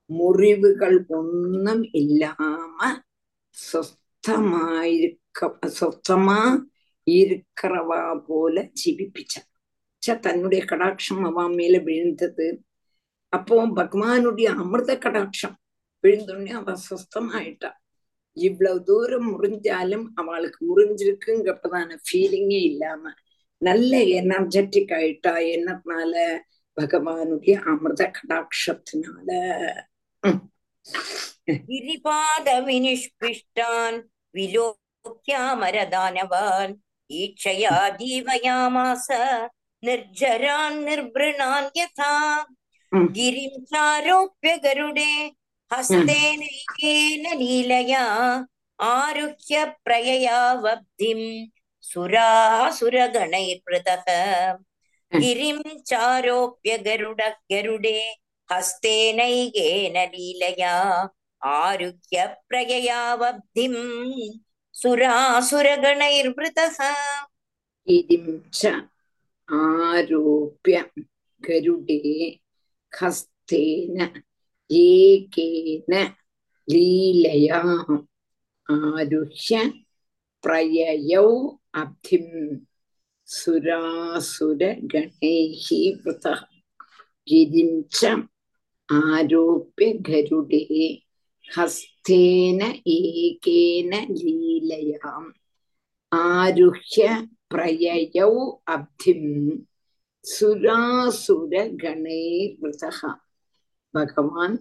മുറിവുകൾ 0.10 0.94
ഒന്നും 1.20 1.80
ഇല്ലാമ 1.94 2.78
സ്വസ്ഥമായിരിക്ക 3.58 5.40
സ്വസ്ഥമാ 5.78 6.40
இருக்கிறவா 7.08 8.02
போல 8.28 8.64
ஜீவிப்பிச்சா 8.80 9.42
தன்னுடைய 10.24 10.62
கடாட்சம் 10.66 11.24
அவன் 11.26 11.56
மேல 11.56 11.78
விழுந்தது 11.80 12.48
അപ്പോ 13.34 13.66
ഭഗവാനുடைய 13.78 14.56
അമൃത 14.56 14.98
കടാക്ഷം 14.98 15.58
விழுந்தோடனே 16.04 16.60
அவ 16.60 16.76
சுஸ்தமாயிட்டா 16.88 17.72
இவ்வளவு 18.38 18.84
தூரம் 18.84 19.32
முறிஞ்சாலும் 19.32 20.14
அவளுக்கு 20.16 20.70
முறிஞ்சிருக்குங்கிறப்பதான 20.70 21.98
ஃபீலிங்கே 22.06 22.64
இல்லாம 22.64 23.14
நல்ல 23.62 23.98
எனர்ஜெட்டிக் 24.20 24.94
ஆயிட்டா 24.98 25.34
என்னத்தினால 25.54 26.14
பகவானுடைய 26.78 27.56
அமிர்த 27.64 28.12
கடாட்சத்தினால. 28.18 29.30
ഗിരിപാദവിനിഷ്പിഷ്ടാൻ 31.68 33.94
വിലോക്യാമരദാനവാൻ 34.36 36.70
ഈക്ഷയാ 37.10 37.98
ജീവയാമാസ 38.00 39.08
നിർജരാൻ 39.84 40.84
നിർവൃണാൻ 40.84 41.64
യഥാ 41.80 42.12
गिरिं 43.17 43.55
चारोप्य 43.73 44.51
गरुडे 44.65 45.11
हस्तेनैकेन 45.71 47.25
लीलया 47.39 48.05
आरुह्य 48.79 49.65
प्रययावब्धिम् 49.85 51.27
सुरासुरगणैर्वृतः 51.85 54.05
गिरिं 55.13 55.59
चारोप्य 55.91 56.77
गरुड 56.87 57.21
गरुडे 57.53 57.99
हस्तेनैकेन 58.49 59.97
लीलया 60.15 60.75
आरुह्य 61.43 62.27
प्रययावब्धिम् 62.49 63.81
सुरासुरगणैर्वृतः 64.75 66.79
इदिं 67.87 68.27
च 68.55 68.61
आरोप्य 69.49 70.85
गरुडे 71.43 71.99
ஹஸ்தேன 72.94 73.98
ஏகேன 74.70 75.92
லீலையா 76.68 77.62
ஆருஷ்ய 78.70 79.60
பிரயயோ 80.44 81.26
அப்திம் 81.82 82.34
சுராசுரகணேஹி 83.28 84.82
விருத 86.04 86.26
गिरिं 87.28 87.82
च 87.92 88.06
आरोप्य 88.90 89.88
गरुडे 90.08 90.62
हस्तेन 91.48 92.62
एकेन 92.90 93.94
लीलयाम् 94.12 95.30
आरुह्य 96.12 97.08
प्रययौ 97.52 98.32
अब्धिम् 98.76 99.30
சுராசுர 100.24 101.54
கணேர்மிருதகா 101.82 103.12
பகவான் 103.90 104.58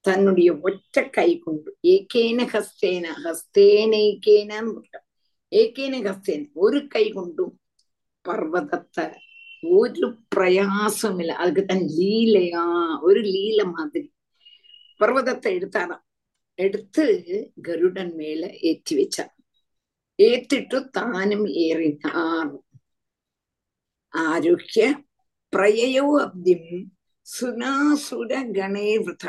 தன்னுடைய 0.00 0.52
ஒற்ற 0.52 1.10
கை 1.10 1.38
கொண்டு 1.38 1.76
ஏகேன 1.82 2.46
ஹஸ்தேன 2.52 3.06
ஹஸ்தேனேகேன 3.24 4.52
ஏகேன 5.52 6.00
ஹஸ்தேன 6.08 6.48
ஒரு 6.54 6.86
கை 6.86 7.10
கொண்டும் 7.10 7.60
பர்வதத்தை 8.28 9.06
ஒரு 9.62 10.08
பிரயாசம் 10.36 11.18
இல்லை 11.18 11.34
அதுக்கு 11.34 11.64
தன் 11.64 11.86
லீலையா 11.98 12.64
ஒரு 13.02 13.20
லீல 13.20 13.72
மாதிரி. 13.72 14.12
பர்வதத்தை 15.00 15.50
எடுத்தாராம். 15.56 16.04
எடுத்து 16.54 17.04
கருடன் 17.62 18.14
மேல 18.14 18.50
ஏற்றி 18.60 18.94
வச்சார். 18.96 19.32
ஏத்திட்டு 20.18 20.88
தானும் 20.88 21.46
ஏறினார். 21.46 22.58
ആരുഹ്യ 24.14 24.82
പ്രയയോ 25.52 26.06
അബ്ദിം 26.18 26.62
സുനാസുരഗണേവൃത 27.26 29.24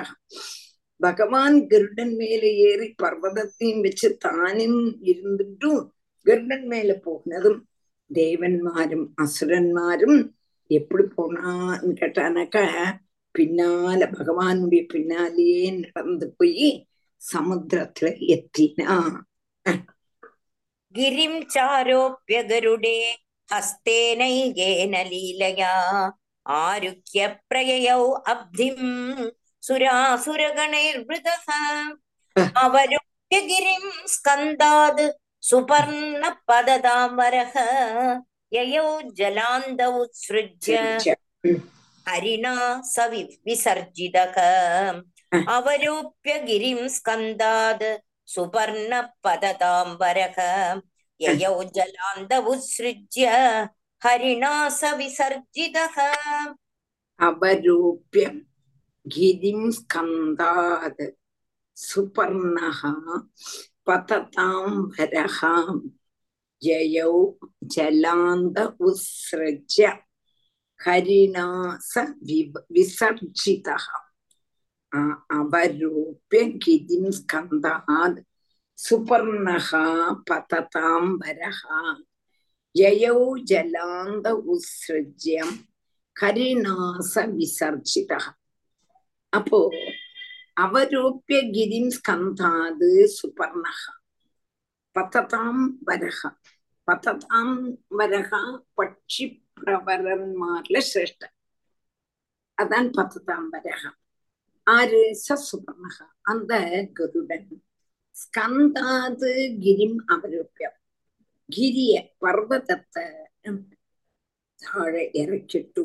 ഭഗവാൻ 1.01 1.53
ഗരുഡൻ 1.71 2.09
മേലെ 2.17 2.49
ഏറി 2.67 2.87
പർവ്വതത്തെയും 3.01 3.79
വെച്ച് 3.81 4.09
താനും 4.25 4.75
ഇരുന്നിട്ടും 5.03 5.77
ഗരുഡൻ 6.25 6.61
മേലെ 6.67 6.95
പോകുന്നതും 6.99 7.55
தேவன்மாரும் 8.11 9.05
அசுரன்மாரும் 9.23 10.17
எப்படி 10.71 11.03
போனான்னு 11.15 11.91
கேட்டானாக்கா 12.01 12.65
பின்னால 13.35 14.01
பகவானுடைய 14.13 14.81
பின்னாலேயே 14.93 15.63
நடந்து 15.77 16.27
போய் 16.37 16.67
சமுத்திரத்துல 17.21 18.09
எத்தினா 18.35 18.95
கிரிம் 20.95 21.41
சாரோப்பிய 21.53 22.39
கருடே 22.47 22.97
ഹസ്തേനൈകേന 23.49 24.95
ലീലയാ 25.09 25.73
ആരുക്യ 26.45 27.25
പ്രയയൗ 27.43 28.03
അബ്ധിം 28.33 28.79
സുരാസുരഗണൈർവൃത 29.63 31.27
അവരുക്യ 32.63 33.39
ഗിരിം 33.49 33.85
സ്കന്താത് 34.13 35.05
സുപർണ 35.43 36.23
പദതാമരഹ 36.49 37.53
യയോ 38.51 38.87
ജലാന്ത 39.17 39.81
ഉത്സൃജ്യ 39.99 41.13
ഹരിണ 42.05 42.47
സവി 42.93 43.21
വിസർജിത 43.45 44.17
അവരോപ്യ 45.53 46.33
ഗിരിം 46.47 46.81
സ്കന്താത് 46.95 47.89
സുപർണ 48.29 48.91
പദതാംബരഹ 49.23 50.37
ययौ 51.23 51.63
जलान्दवुत्सृज्य 51.77 53.27
हरिणा 54.01 54.53
स 54.79 54.93
विसर्जितः 54.97 55.95
अवरूप्य 57.27 58.25
गिरिं 59.05 59.69
स्कन्दात् 59.77 61.03
सुपर्णः 61.77 62.81
पतताम्बरः 63.87 65.39
जयौ 66.61 67.13
जलान्त 67.75 68.59
उत्सृज्य 68.89 69.87
हरिणा 70.79 71.47
स 71.91 72.05
विसर्जितः 72.75 73.87
अवरूप्य 75.39 76.43
गिरिं 76.65 77.11
स्कन्दात् 77.19 78.19
சுபர்ணகா 78.79 79.83
பததாம் 80.27 81.11
வரஹா 81.21 81.79
ஜயோ 82.75 83.15
ஜலாந்த 83.49 84.27
உத்ஸ்ருஜ்யம் 84.47 85.55
கரிநாச 86.15 87.23
விசர்ஜித 87.35 88.11
அப்போ 89.33 89.59
அவரூபிய 90.57 91.39
கிரிம் 91.53 91.91
ஸ்கந்தாது 91.97 92.89
சுபர்ணகா 93.15 93.93
பததாம் 94.95 95.63
வரஹா 95.87 96.29
பததாம் 96.87 97.55
வரஹா 97.99 98.41
பட்சி 98.77 99.25
பிரவரன்மார்ல 99.57 100.77
சிரேஷ்டன் 100.89 101.35
அதான் 102.57 102.89
பததாம் 102.97 103.47
வரஹா 103.53 103.91
ஆறு 104.67 105.01
ச 105.21 105.37
சுபர்ணகா 105.45 106.05
அந்த 106.31 106.51
கருடன் 106.97 107.47
സ്കന്ധാത് 108.16 109.30
ഗിരിം 109.64 109.94
അവരൂപ്യം 110.08 110.74
ഗിരിയ 111.50 111.92
പർവ്വതത്തെ 112.18 113.06
താഴെ 114.60 115.04
ഇറക്കിട്ടു 115.14 115.84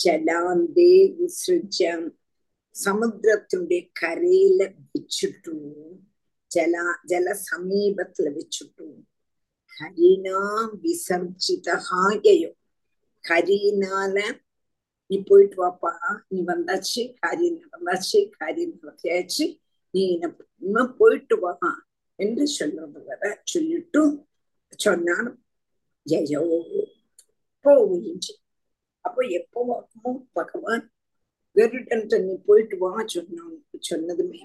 ജലാന്തേ 0.00 0.92
വിസൃജ്യ 1.18 1.90
സമുദ്രത്തിന്റെ 2.74 3.78
കരയില് 4.00 4.66
വെച്ചിട്ടു 4.88 5.54
ജല 6.50 6.74
ജലസമീപത്തില് 7.10 8.30
വെച്ചിട്ടു 8.36 8.88
ഹരിനാ 9.72 10.40
വിസർജിതഹായയോ 10.82 12.50
ஹரினால 13.24 14.16
நீ 15.10 15.16
போயிட்டு 15.20 15.56
வாப்பா 15.56 15.92
நீ 16.30 16.38
வந்தாச்சு 16.44 17.02
காரியம் 17.20 17.58
நடந்தாச்சு 17.62 18.20
காரியம் 18.38 18.74
நடத்தியாச்சு 18.76 19.46
நீ 19.93 20.03
நம்ம 20.19 20.83
போயிட்டு 20.99 21.35
வா 21.39 21.53
என்று 22.19 22.45
சொல்றவர 22.57 23.21
சொல்லிட்டு 23.43 24.01
சொன்னான். 24.79 25.29
ஜெயோ 26.05 26.41
போயிடுச்சு 27.65 28.33
அப்போ 29.05 29.21
எப்பவாக்குமோ 29.39 30.11
பகவான் 30.33 30.83
கருடன் 31.55 32.05
தன்னை 32.07 32.35
போயிட்டு 32.47 32.75
வா 32.77 32.91
சொன்னான் 33.07 33.55
சொன்னதுமே. 33.89 34.41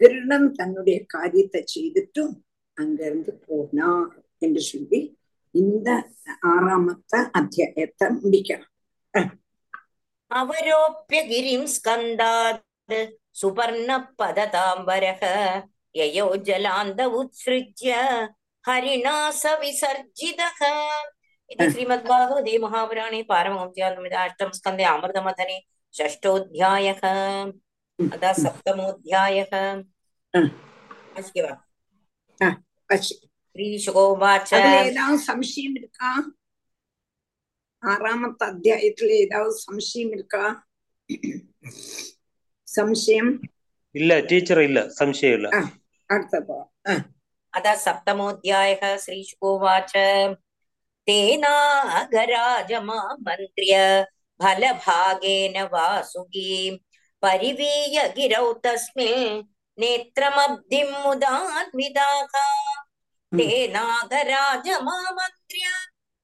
கருடன் 0.00 0.48
தன்னுடைய 0.52 0.98
காரியத்தை 1.06 1.60
செய்துட்டு 1.74 2.22
அங்கிருந்து 2.76 3.32
போனார் 3.46 4.10
என்று 4.42 4.62
சொல்லி 4.70 5.00
இந்த 5.54 5.88
ஆறாமத்த 6.52 7.12
அத்தியாயத்தை 7.32 8.06
முடிக்கிறான் 8.22 8.72
அவரோப்பிய 10.30 11.20
கிரிம் 11.30 11.68
ஸ்கந்தாத் 11.74 12.62
सुपर्णपदताम्बरः 13.36 15.22
ययो 15.94 16.26
जलान्द 16.46 17.00
उत्सृज्य 17.20 17.92
हरिणा 18.64 19.16
स 19.32 19.54
विसर्जितः 19.60 20.60
इति 21.50 21.70
श्रीमद्भागवते 21.72 22.56
महापुराणे 22.58 23.22
पारमहंस्यान्तमिदाष्टम 23.28 24.50
स्कन्दे 24.52 24.84
अमृतमथने 24.86 25.58
षष्ठोऽध्यायः 25.94 27.02
अतः 27.98 28.32
सप्तमोऽध्यायः 28.42 29.54
अस्ति 31.18 31.40
वा 31.42 31.54
श्रीशुकोवाच 33.56 34.50
സംശയം 35.26 35.74
എടുക്കാ 35.78 36.08
ആറാമത്തെ 37.82 38.44
അധ്യായത്തിൽ 38.46 39.08
ഏതാവും 39.18 39.54
സംശയം 39.64 40.08
എടുക്കാ 40.16 40.42
சம்சயம் 42.67 43.31
இருக்கா 43.31 43.47
சம்சயம் 43.47 43.49
இல்ல 43.95 44.11
டீச்சர் 44.29 44.61
இல்ல 44.67 44.79
சம்சயம் 44.99 45.35
இல்ல 45.39 45.47
அடுத்தப்போ 46.09 46.57
अतः 47.53 47.75
सप्तमोऽध्यायः 47.75 48.97
श्रीशुकोवाच 48.97 49.93
तेनागराजमामन्त्र्य 51.07 53.75
फलभागेन 54.39 55.55
वासुकीं 55.73 56.77
परिवीय 57.23 57.97
गिरौ 58.17 58.45
तस्मिन् 58.65 59.41
नेत्रमब्धिं 59.77 60.89
मुदान्विताः 61.03 62.33
तेनागराजमामन्त्र्य 64.31 65.65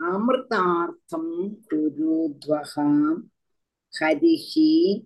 അമൃതാർത്ഥം 0.00 1.48
കുരുദ്വഹാം. 1.48 3.30
ഹരിഹി 4.00 5.04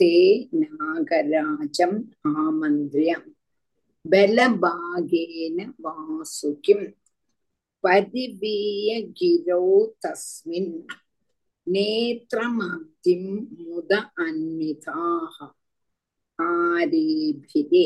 തേ 0.00 0.48
നാഗരാജം 0.54 2.10
ആമന്ത്ര്യം. 2.26 3.34
ബലഭാഗേന 4.06 5.72
വാസുകിം. 5.80 7.05
परिवीयगिरौ 7.86 9.64
तस्मिन् 10.04 10.72
नेत्रमब्धिं 11.66 13.24
मुद 13.66 13.92
अन्विताः 14.26 15.36
आरेभिरे 16.46 17.84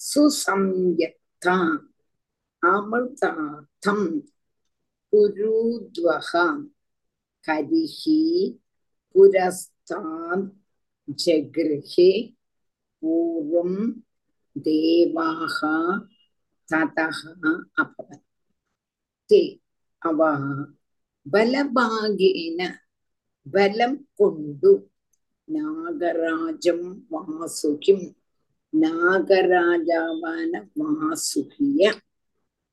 सुसंयत्ता 0.00 1.56
अमृतार्थं 2.62 4.00
कुरुद्वः 5.12 6.32
हरिः 7.48 8.00
पुरस्तात् 9.14 10.50
जगृहे 11.24 12.10
पूर्वं 13.02 13.72
देवाः 14.66 15.58
ततः 16.72 17.22
अभवत् 17.82 18.31
தே 19.32 19.42
அவா 20.02 20.30
பலபாகேன 21.26 22.60
பலம் 23.46 23.98
கொண்டு 24.18 24.72
நாகராஜம் 25.48 26.88
வாசுகிம் 27.12 28.06
നാഗരാജാവാന 28.72 30.52
വാസുകിയ 30.80 31.90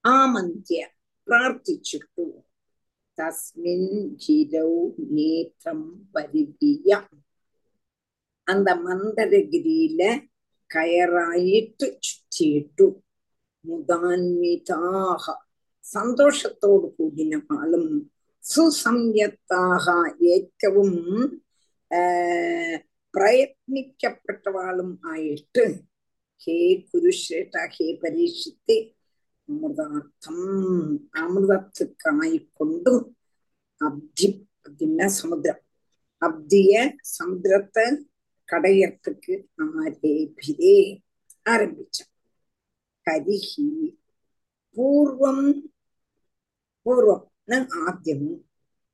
ആമന്ത്യ 0.06 0.80
പ്രാർത്ഥിച്ചിട്ടു 1.28 2.26
തസ്മിൻ 3.18 3.84
ഗിരൗ 4.24 4.72
നേത്രം 5.16 5.82
പരിപിയ 6.16 6.92
അന്ത 8.48 8.70
മന്ദരഗിരിയില് 8.86 10.12
കയറായിട്ട് 10.70 11.88
ചുറ്റിയിട്ടു 12.06 12.88
മുതാൻവിതാഹ 13.66 15.26
സന്തോഷത്തോടു 15.90 16.88
കൂടിന 16.98 17.36
പാലും 17.48 17.86
സുസംയത്താഹ 18.44 19.86
ഏറ്റവും 20.30 20.90
പ്രയത്നിക്കപ്പെട്ടവാളും 23.14 24.90
ആയിട്ട് 25.12 25.64
ഹേ 26.42 26.58
കുരുശ്രേഷ്ഠ 26.90 27.64
ഹേ 27.76 27.88
പരീക്ഷിത്തെ 28.04 28.78
അമൃതാർത്ഥം 29.50 30.38
അമൃതത്തുക്കായിക്കൊണ്ട് 31.24 32.92
അബ്ദി 33.82 34.30
അബ്ദിന്ന 34.60 35.08
സമുദ്രം 35.18 35.60
അബ്ദിയ 36.22 36.74
സമുദ്രത്തെ 37.14 37.88
കടയർത്തക്ക് 38.50 39.36
ആരേഭിരേ 39.66 40.78
ആരംഭിച്ച 41.46 41.98
ഹരിഹി 43.08 43.68
പൂർവം 44.78 45.40
പൂർവം 46.86 47.22
ആദ്യം 47.82 48.22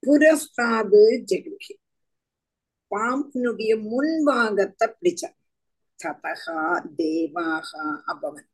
പുരസ്താത് 0.03 1.01
ജഗുഹി 1.29 1.73
പാമ്പിനുടിയ 2.91 3.71
മുൻഭാഗത്തെ 3.85 4.87
പിടിച്ചാണ് 4.89 5.39
തഥഹാ 5.99 6.59
ദേവാഹ 6.97 7.69
അഭവൻ 8.07 8.45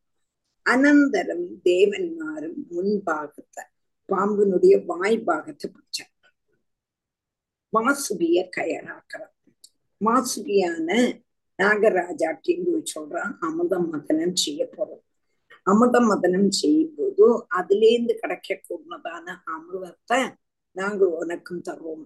അനന്തരം 0.65 1.41
ദേവന്മാരും 1.65 2.55
മുൻഭാഗത്തെ 2.71 3.63
പാമ്പിനുടിയ 4.09 4.75
വായ്ഭാഗത്തെ 4.87 5.67
പിടിച്ചാണ് 5.67 6.09
வாசுகிய 7.73 8.37
கயனாக்கிறார் 8.55 9.35
வாசுகியான 10.01 10.89
நாகராஜா 11.59 12.27
அப்படின்னு 12.29 12.79
சொல்றான் 12.93 13.33
அமுதம் 13.41 13.87
மதனம் 13.89 14.35
செய்ய 14.35 14.61
போறோம் 14.73 15.03
அமுத 15.67 15.95
மதனம் 16.01 16.49
செய்யும் 16.59 16.95
போது 16.97 17.25
அதுலேருந்து 17.57 18.13
கிடைக்கக்கூடதான 18.21 19.25
அமிர்தத்தை 19.53 20.19
நாங்கள் 20.77 21.11
உனக்கும் 21.21 21.65
தருவோம். 21.69 22.05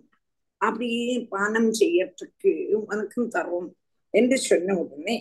அப்படியே 0.61 1.13
பானம் 1.33 1.71
செய்யறதுக்கு 1.79 2.51
உனக்கும் 2.89 3.29
தருவோம் 3.35 3.69
என்று 4.13 4.37
சொன்ன 4.39 4.75
உடனே 4.83 5.15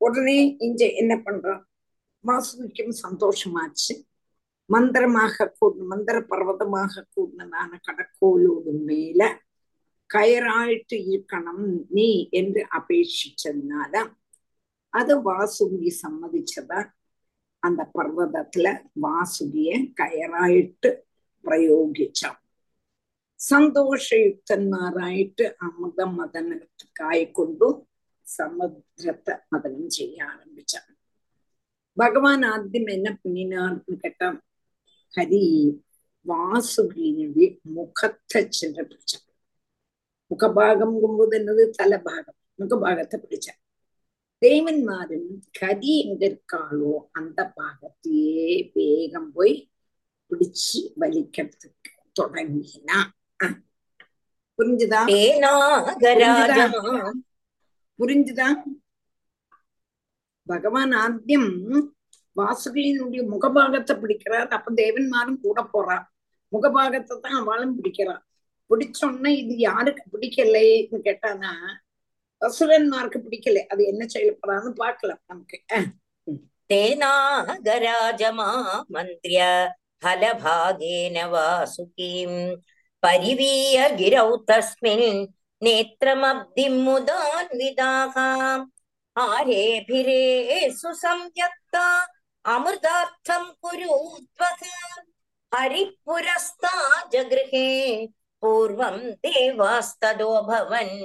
உடனே 0.00 0.38
இங்க 0.58 0.82
என்ன 0.92 1.12
பண்றோம்? 1.26 1.62
வாசுகிக்கும் 2.24 2.94
சந்தோஷமாச்சு. 3.04 3.94
மந்திரமாக 4.70 5.46
கூடு 5.58 5.82
மந்திர 5.84 6.16
பர்வதமாக 6.30 7.04
கூடினதான 7.14 7.70
கடற்கோளோடு 7.86 8.72
மேல 8.88 9.22
கயராயிட்டு 10.10 10.96
இருக்கணும் 11.10 11.66
நீ 11.88 12.08
என்று 12.30 12.60
அபேட்சிச்சதுனால 12.78 13.92
அது 14.93 15.21
வாசுகி 15.21 15.89
சம்மதிச்சதா 15.99 16.91
அந்த 17.63 17.87
பர்வதத்துல 17.95 18.81
வாசுகிய 18.97 19.89
கயராயிட்டு 19.99 21.03
பிரயோகிச்சான் 21.45 22.41
സന്തോഷയുക്തന്മാരായിട്ട് 23.39 25.55
അമൃത 25.61 26.05
മദനത്തിക്കായിക്കൊണ്ടു 26.15 27.87
സമുദ്രത്തെ 28.27 29.35
മദനം 29.53 29.89
ചെയ്യാൻ 29.89 30.31
ആരംഭിച്ചാണ് 30.31 30.95
ഭഗവാൻ 31.97 32.45
ആദ്യം 32.45 32.89
എന്നെ 32.89 33.13
പിന്നിനാന്ന് 33.13 34.01
കേട്ട 34.01 34.23
ഹരി 35.13 35.77
വാസുകിയുടെ 36.25 37.59
മുഖത്തെ 37.69 38.49
ചെന്ന് 38.49 38.83
പിടിച്ച 38.83 39.15
മുഖഭാഗം 40.31 41.01
കുമ്പുതെന്നത് 41.01 41.75
തലഭാഗം 41.77 42.35
മുഖഭാഗത്തെ 42.59 43.17
தேவன் 44.42 44.80
மாறன் 44.84 45.28
கதி 45.58 45.92
எங்கிருக்காளோ 46.04 46.94
அந்த 47.18 47.40
பாகத்தையே 47.58 48.48
வேகம் 48.74 49.30
போய் 49.32 49.54
பிடிச்சு 50.30 50.80
வலிக்கிறதுக்கு 51.00 51.90
தொடங்கினா. 52.20 52.98
புரிஞ்சுதா? 54.58 55.00
புரிஞ்சுதா? 57.98 58.48
பகவான் 60.46 60.92
ஆத்தியம் 61.04 61.50
வாசுகியினுடைய 62.36 63.22
முகபாகத்தை 63.32 63.94
பிடிக்கிறார். 64.02 64.48
அப்ப 64.48 64.72
தேவன்மாரும் 64.82 65.40
கூட 65.40 65.60
போறா. 65.72 65.96
முகபாகத்தை 66.52 67.14
தான் 67.20 67.40
அவளும் 67.40 67.76
பிடிக்கிறா. 67.78 68.16
பிடிச்சோன்னா 68.70 69.30
இது 69.42 69.54
யாருக்கு 69.68 70.02
பிடிக்கலையேன்னு 70.12 71.00
கேட்டானா 71.08 71.52
அசுரன்மார்க்கு 72.40 73.18
பிடிக்கல. 73.28 73.66
அது 73.66 73.84
என்ன 73.84 74.06
செய்ய 74.06 74.34
போறான்னு 74.42 74.70
பார்க்கலாம் 74.70 75.22
நமக்கு. 75.26 75.62
தேனாகராஜமா 76.72 78.50
மந்திரிய 78.92 79.68
ஹலபாகேன 80.06 81.16
வாசுகீம். 81.34 82.56
பரிவீய 82.98 83.94
கிரௌ 83.96 84.30
தஸ்மின் 84.52 85.26
நேத்திரமப்திம் 85.64 86.78
முதான்விதாக 86.86 88.14
ஆரேபிரே 89.20 90.24
சுசம்யக்தா 90.82 91.88
அமிர்தார்த்தம் 92.44 93.50
குருத்வக. 93.62 94.62
ஹரிபுரஸ்தா 95.56 96.74
ஜகிருஹே 97.10 98.06
பூர்வம் 98.42 99.14
தேவாஸ்ததோ 99.26 100.46
பவன். 100.46 100.96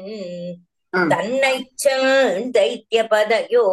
தன்னைச்சான் 0.93 2.47
தைத்தியபதையோ 2.55 3.65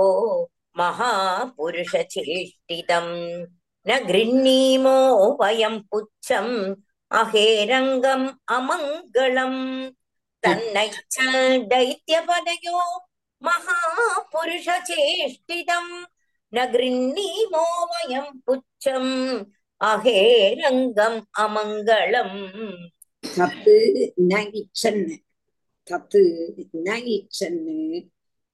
மகாபுருஷசேஷ்டிதம் 0.77 3.15
ந 3.87 3.91
கிருண்ணீமோ 4.09 4.97
வயம் 5.41 5.81
புச்சம் 5.91 6.55
அகேரங்கம் 7.11 8.27
அமங்கலம். 8.57 9.61
தன்னைச்சான் 10.43 11.63
தைத்தியபதையோ 11.73 12.79
மகாபுருஷசேஷ்டிதம் 13.43 15.93
ந 16.53 16.59
கிருண்ணீமோ 16.75 17.65
வயம் 17.93 18.33
புச்சம் 18.47 19.13
அகேரங்கம் 19.81 21.21
அமங்கலம். 21.45 22.37
தப்பு 23.25 23.77
ந 24.31 24.33
இச்சன்னு 24.61 25.15
தத்து 25.87 26.23
ந 26.85 26.89
இச்சன்னு 27.15 27.79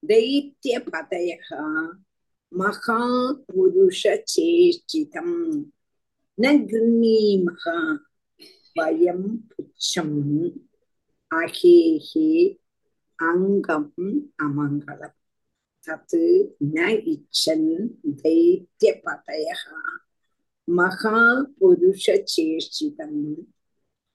தைத்திய 0.03 0.75
பதயா 0.87 1.37
மகாபுருஷேஷ்டிதம் 3.95 5.37
ந 6.37 6.51
கிருணீமக 6.63 7.63
வயம் 8.75 9.27
புச்சம் 9.49 10.17
அகேஹே 11.31 12.29
அங்கம் 13.19 13.91
அமங்கலம் 14.45 15.17
தத்து 15.87 16.23
ந 16.69 16.77
இச்சன் 17.13 17.69
தைத்திய 18.21 18.91
பதயா 19.05 19.57
மகாபுருஷேஷ்டிதம் 20.67 22.39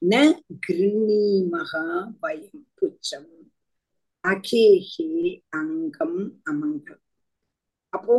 ந 0.03 0.15
கிருணீமः 0.67 1.73
வயம் 2.23 2.65
புச்சம் 2.75 3.31
அகேஹே 4.25 5.09
அங்கம் 5.51 6.19
அமங்கம் 6.45 7.03
அப்போ 7.93 8.17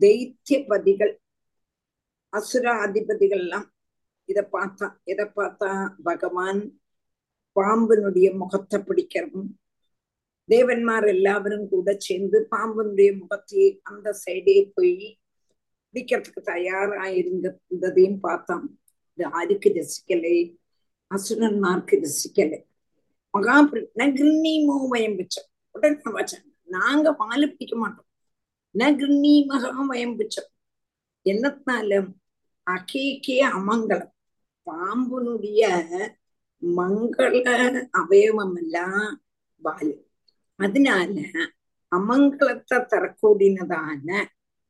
தைத்தியபதிகள் 0.00 1.14
அசுராதிபதிகள்லாம் 2.32 3.68
இத 4.28 4.40
பார்த்தா 4.52 4.86
எதை 5.04 5.26
பார்த்தா 5.36 5.70
பகவான் 6.02 6.62
பாம்பினுடைய 7.56 8.28
முகத்தை 8.34 8.78
பிடிக்கிறதும் 8.80 9.50
தேவன்மார் 10.48 11.06
எல்லாரும் 11.08 11.66
கூட 11.68 11.90
சேர்ந்து 11.98 12.38
பாம்பனுடைய 12.50 13.10
முகத்தையே 13.16 13.68
அந்த 13.82 14.08
சைடே 14.24 14.56
போய் 14.74 14.96
பிடிக்கிறதுக்கு 15.94 16.40
தயாரா 16.46 17.04
இருந்ததையும் 17.20 18.20
பார்த்தான். 18.20 18.66
இது 19.18 19.24
ஆருக்கு 19.30 19.68
ரசிக்கலை 19.76 20.36
அசுரன்மார்க்கு 21.10 21.94
ரசிக்கலை. 22.04 22.58
மகாபுரி 23.34 23.80
நகிருண்ணீமோ 24.00 24.76
வயம் 24.92 25.16
பிச்சம் 25.18 25.48
உடனே 25.74 26.10
வச்சாங்க 26.16 26.48
நாங்க 26.68 27.06
பால் 27.20 27.46
பிடிக்க 27.52 27.74
மாட்டோம். 27.82 28.08
நகிருண்ணீ 28.74 29.34
மகா 29.50 29.70
வயம் 29.90 30.16
பிச்சம் 30.18 30.50
என்னத்தால 31.26 31.90
அகேக்கே 32.66 33.36
அமங்கலம். 33.56 34.12
பாம்புனுடைய 34.66 35.62
மங்கள 36.62 37.42
அவயவம் 38.00 38.56
எல்லாம் 38.62 39.08
பாலு. 39.60 39.94
அதனால 40.58 41.14
அமங்கலத்தை 41.92 42.78
தரக்கூடியதான 42.92 44.08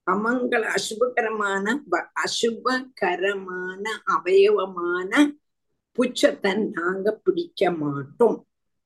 அமங்கல 0.06 0.62
அசுபகரமான 0.76 1.66
அசுபகரமான 2.24 3.84
அவயவமான 4.16 5.12
புச்சத்தை 5.98 6.52
நாங்க 6.78 7.08
பிடிக்க 7.24 7.70
மாட்டோம் 7.82 8.38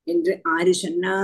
என்று 0.07 0.33
ஆறு 0.57 0.73
சொன்னா 0.75 1.15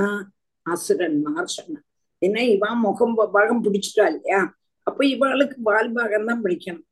அசுரன்மார் 0.66 1.54
சொன்னா. 1.58 1.80
ஏன்னா 2.22 2.42
இவா 2.54 2.70
முகம் 2.86 3.16
பாகம் 3.36 3.64
பிடிச்சிட்டா 3.64 4.04
இல்லையா? 4.12 4.40
அப்ப 4.86 5.00
இவாளுக்கு 5.04 5.56
வால் 5.62 5.92
பாகம் 5.92 6.28
தான் 6.30 6.42
பிடிக்கணும். 6.44 6.86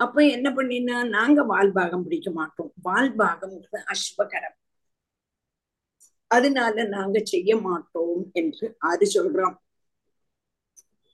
அப்ப 0.00 0.24
என்ன 0.26 0.48
பண்ணினா 0.50 0.96
நாங்க 1.08 1.40
வால் 1.42 1.72
பாகம் 1.72 2.04
பிடிக்க 2.04 2.28
மாட்டோம் 2.30 2.70
வால் 2.82 3.12
பாகம்ங்கிறது 3.16 3.80
அசுபகரம். 3.92 4.56
அதனால 6.30 6.84
நாங்க 6.88 7.18
செய்ய 7.24 7.50
மாட்டோம் 7.60 8.22
என்று 8.32 8.66
ஆறு 8.78 9.06
சொல்றோம் 9.14 9.56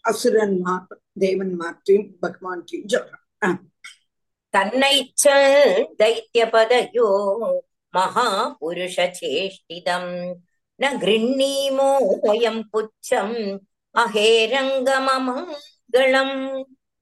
அசுரன்மார் 0.04 0.98
தேவன்மார்ட்டையும் 1.20 2.08
பகவான்ட்டையும் 2.22 2.90
சொல்றான். 2.94 3.58
തന്നൈച്ഛൽ 4.54 5.44
ദൈത്യപദയോ 6.00 7.08
മഹാപുരുഷചേഷ്ടിതം 7.94 10.04
ന 10.80 10.90
ഗൃണ്ണീമോയം 11.02 12.56
പുച്ഛം 12.72 13.30
അഹേരംഗമമംഗളം 13.94 15.30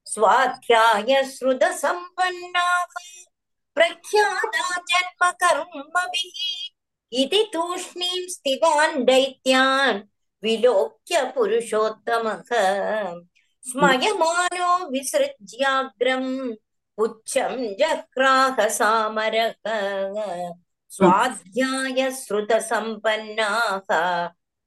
സ്വാധ്യായ 0.06 1.10
ശ്രുത 1.32 1.64
സമ്പന്നാഹ 1.80 2.92
പ്രഖ്യാത 3.76 4.56
ജന്മകർമ്മഭിഃ 4.90 6.36
ഇതി 7.12 7.42
തൂഷ്ണീം 7.54 8.22
സ്ഥിതാൻ 8.34 8.92
ദൈത്യാൻ 9.04 9.94
വിലോക്യ 10.42 11.16
പുരുഷോത്തമഃ 11.34 12.48
സ്മയമാനോ 13.64 14.70
വിസൃജ്യാഗ്രം 14.92 16.24
पुच्छं 16.97 17.53
जक्राह 17.79 18.57
सामरः 18.77 19.53
स्वाध्यायश्रुतसम्पन्नाः 20.91 23.89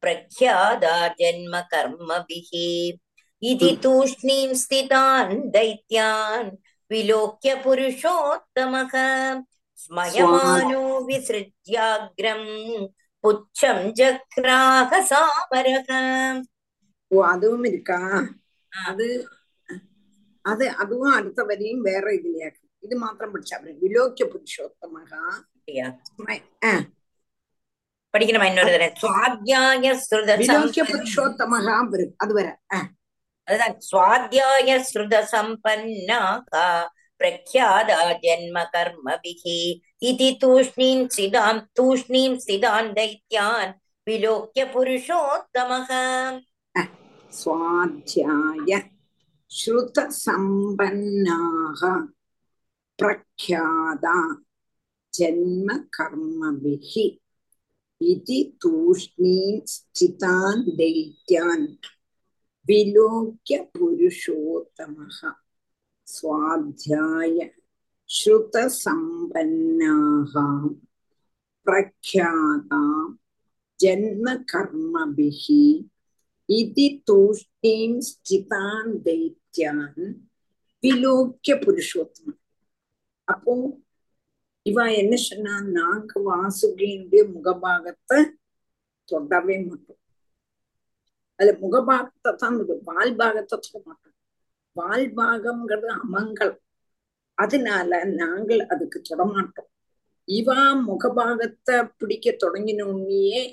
प्रख्यादा 0.02 0.96
जन्मकर्मभिः 1.20 2.50
इति 3.42 3.70
तूष्णीं 3.82 4.54
स्थितान् 4.62 5.34
दैत्यान् 5.52 6.50
विलोक्य 6.90 7.54
पुरुषोत्तमः 7.64 8.92
स्मयमानो 9.78 10.82
विसृज्याग्रम् 11.06 12.48
पुच्छं 13.24 13.78
जक्राह 14.00 14.90
सामरः 15.12 15.90
ஓ 17.10 17.16
அதுவும் 17.30 17.64
இருக்கா 17.70 17.98
அது 18.72 19.06
അത് 20.47 20.63
അതും 20.81 21.03
അടുത്ത 21.13 21.39
വരെയും 21.49 21.79
വേറെ 21.87 22.11
ഇതിലേക്ക് 22.19 22.61
ഇത് 22.83 22.95
മാത്രം 23.03 23.29
പഠിച്ചാൽ 23.33 23.59
മതി 23.61 23.73
വിലോക്യ 23.83 24.25
പുരുഷോത്തമഹ 24.31 25.11
വിലോക്യ 30.43 30.83
പുരുഷോത്തമഹ 30.91 31.65
വരും 31.91 32.11
അത് 32.23 32.33
വരാം 32.37 32.57
அதுதான். 33.47 33.75
சுவாத்தியாய 33.89 34.69
ஸ்ருத 34.87 35.15
சம்பன்னாக 35.31 36.53
பிரக்யாதா 37.21 37.99
ஜென்ம 38.23 38.57
கர்மபிகி 38.73 39.59
இது 40.01 40.27
தூஷ்ணீம் 40.43 41.05
சிதான் 41.15 41.59
தூஷ்ணீம் 41.77 42.37
சிதான் 42.47 42.89
தைத்யான். 42.97 43.71
விலோக்கிய 44.07 44.63
புருஷோத்தமக 44.73 45.89
சுவாத்தியாய 47.33 48.69
श्रुतसम्पन्नाः 49.50 51.00
प्रख्याता 52.98 54.14
जन्म 55.14 55.68
कर्मभिः 55.94 56.92
इति 58.00 58.40
तूष्णीं 58.62 59.60
स्थितान् 59.72 60.62
दैत्यान् 60.76 61.66
विलोक्य 62.68 63.58
पुरुषोत्तमः 63.76 65.18
स्वाध्याय 66.14 67.50
श्रुतसम्पन्नाः 68.16 69.54
प्रख्याता 71.66 72.82
जन्म 73.80 74.34
कर्मभिः 74.54 75.46
इति 76.48 76.88
तूष्णीं 77.06 78.00
स्थितान् 78.08 78.92
சத்யான் 79.57 80.07
விலோக்கிய 80.83 81.53
புருஷோத்தமன் 81.57 82.41
அப்போ 83.27 83.53
இவ 84.65 84.83
என்ன 84.93 85.15
சொன்னா 85.21 85.53
நாக்கு 85.69 86.19
வாசுகினுடைய 86.25 87.23
முகபாகத்தை 87.33 88.17
தொடவே 89.09 89.55
மாட்டோம் 89.63 90.01
அதுல 91.39 91.53
முகபாகத்தை 91.59 92.31
தான் 92.35 92.57
வால் 92.89 93.13
பாகத்தை 93.15 93.57
தொட 93.57 93.77
மாட்டோம் 93.87 94.15
வால் 94.75 95.07
பாகம்ங்கிறது 95.17 95.89
அமங்கலம் 95.97 96.63
அதனால 97.37 97.99
நாங்கள் 98.15 98.61
அதுக்கு 98.65 98.99
தொடமாட்டோம் 99.01 99.71
இவா 100.27 100.61
முகபாகத்தை 100.87 101.75
பிடிக்க 101.97 102.31
தொடங்கின 102.37 102.85
உடனேயே 102.91 103.43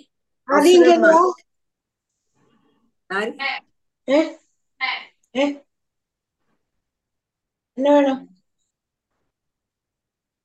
என்ன 7.78 7.88
வேணும் 7.94 8.22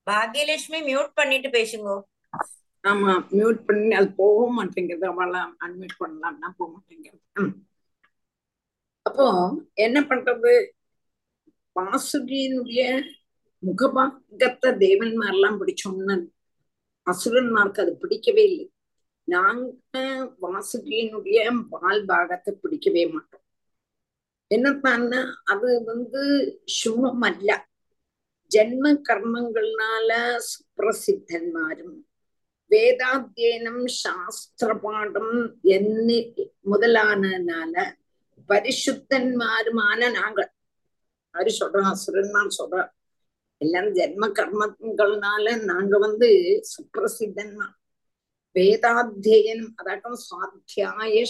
பாக்யலட்சுமி 0.07 0.79
மியூட் 0.89 1.11
பண்ணிட்டு 1.19 1.49
பேசுங்க. 1.57 1.89
ஆமா 2.83 3.11
மியூட் 3.37 3.59
பண்ணி 3.67 3.93
அது 3.99 4.07
போக 4.21 4.39
மாட்டேங்குது. 4.57 5.05
அவளை 5.11 5.41
அட்மிட் 5.65 5.99
பண்ணலாம்னா 6.03 6.49
போக 6.59 6.67
மாட்டேங்குது. 6.75 7.19
அப்போ 9.05 9.25
என்ன 9.85 9.97
பண்றது? 10.09 10.53
வாசுகியினுடைய 11.75 12.81
முகபாகத்தை 13.63 14.69
தேவன்மாரெல்லாம் 14.85 15.59
பிடிச்சோம்னு 15.61 16.15
அசுரன்மார்க்கு 17.07 17.83
அது 17.83 17.93
பிடிக்கவே 18.03 18.43
இல்லை. 18.51 18.67
நாங்க 19.27 19.99
வாசுகியினுடைய 20.45 21.39
பால் 21.73 22.03
பாகத்தை 22.11 22.51
பிடிக்கவே 22.63 23.03
மாட்டோம். 23.13 23.45
என்னத்தான்னா 24.55 25.33
அது 25.43 25.83
வந்து 25.83 26.23
சும்மாமல்ல 26.83 27.57
ஜென்ம 28.55 29.01
கர்மங்கள்னால 29.09 30.37
சுப்பிரசித்தன்மாரும். 30.49 31.97
வேதாத்தியனம் 32.69 33.85
சாஸ்திரபாடம் 34.03 35.59
என்ன 35.61 36.13
முதலானதுனால 36.71 37.75
பரிசுத்தன்மாருமான 38.47 40.11
நாங்கள். 40.11 40.51
அவரு 41.31 41.51
சொல்றா? 41.59 41.95
சுரன்மான் 42.05 42.55
சொல்றா. 42.57 42.89
எல்லாம் 43.57 43.85
ஜென்ம 43.85 44.31
கர்மங்கள்னால 44.39 45.63
நாங்க 45.63 45.97
வந்து 45.97 46.29
சுப்பிரசித்தன்மா 46.71 47.67
வேதாத்தியனம் 48.53 49.73
அதாட்டம் 49.83 50.17
சுவாத்தியாய 50.25 51.25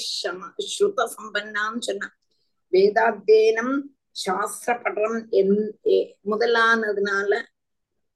ஸ்ருத 0.58 1.08
சம்பன்னான்னு 1.18 1.80
சொன்னா. 1.80 2.18
வேதாத்தியனம் 2.74 3.76
சாஸ்திர 4.24 4.72
படம் 4.84 5.18
என் 5.40 5.56
முதலானதுனால 6.32 7.32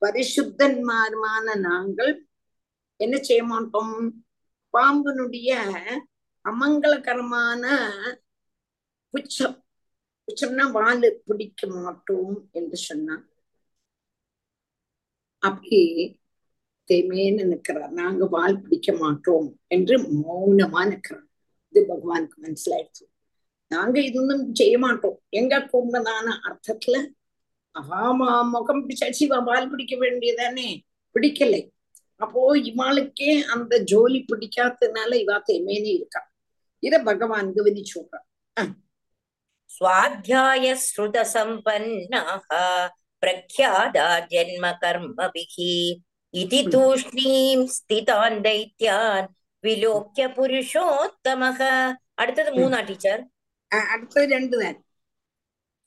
பரிசுத்தன்மாருமான 0.01 1.55
நாங்கள் 1.67 2.11
என்ன 2.99 3.15
செய்ய 3.19 3.43
மாட்டோம்? 3.43 3.95
பாம்பினுடைய 4.73 5.51
அமங்கலகரமான 6.45 7.63
புச்சம் 9.13 9.57
புச்சம்னா 10.27 10.65
வாலு 10.77 11.09
பிடிக்க 11.27 11.61
மாட்டோம் 11.75 12.35
என்று 12.51 12.77
சொன்னான். 12.87 13.23
அப்படி 15.43 15.79
தேமேன்னு 16.87 17.43
நிக்கிறார் 17.51 17.97
நாங்க 18.01 18.25
வால் 18.35 18.61
பிடிக்க 18.61 18.89
மாட்டோம் 19.01 19.47
என்று 19.75 19.95
மௌனமா 20.21 20.81
நிக்கிறார் 20.91 21.27
இது 21.73 21.81
பகவானுக்கு 21.91 22.37
மனசிலாயிடுச்சு 22.45 23.03
நாங்க 23.73 23.97
இதொன்னும் 23.99 24.45
செய்ய 24.51 24.75
மாட்டோம். 24.77 25.17
எங்க 25.39 25.59
கொம்பதான 25.73 26.27
அர்த்தத்துல? 26.47 26.97
ஆமா 28.01 28.29
முகம் 28.53 28.83
சசிவ 29.01 29.39
பால் 29.45 29.69
பிடிக்க 29.69 29.95
வேண்டியதானே? 29.95 30.67
பிடிக்கலை. 31.15 31.61
அப்போ 32.23 32.41
இவாளுக்கே 32.69 33.31
அந்த 33.53 33.73
ஜோலி 33.91 34.19
பிடிக்காததுனால 34.31 35.11
இவா 35.23 35.37
தேமேனி 35.49 35.91
இருக்கா. 35.97 36.21
இத 36.83 36.95
பகவான் 37.09 37.49
கவனிச்சு 37.57 38.01
சுவாத்தியாய 39.69 40.65
ஸ்ருத 40.85 41.17
சம்பன்னாக 41.33 42.49
பிரக்யாதா 43.23 44.09
ஜென்ம 44.31 44.65
கர்மபிகி 44.81 45.75
இதி 46.33 46.59
தூஷ்ணீம் 46.73 47.63
ஸ்திதான் 47.75 48.37
தைத்யான் 48.45 49.27
விலோக்கிய 49.63 50.25
புருஷோத்தமக 50.37 51.61
அடுத்தது 52.21 52.51
மூணா 52.59 52.79
டீச்சர். 52.85 53.21
അടുത്തത് 53.89 54.25
രണ്ടു 54.33 54.55
നേരം 54.61 54.81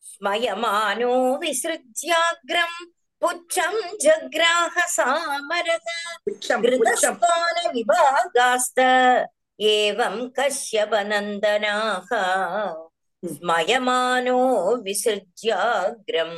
സ്വയമാനോ 0.04 1.12
വിസൃജ്യാഗ്രം 1.40 2.72
പുച്ഛം 3.22 3.74
ജഗ്രാഹ 4.04 4.74
സാമരത 4.94 5.88
ഹൃദസ്ഥാന 6.64 7.56
വിഭാഗാസ്ത 7.76 8.80
ഏവം 9.58 10.16
കശ്യപനന്ദനാഹ 10.36 12.08
സ്മയമാനോ 13.22 14.40
വിസൃജ്യാഗ്രം 14.86 16.32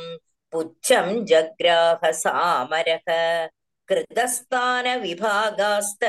പുച്ഛം 0.53 1.07
ജഗ്രാഹ 1.31 2.11
സാമരഹ 2.21 3.07
കൃതസ്ഥാന 3.89 4.87
വിഭാഗാസ്ത 5.03 6.05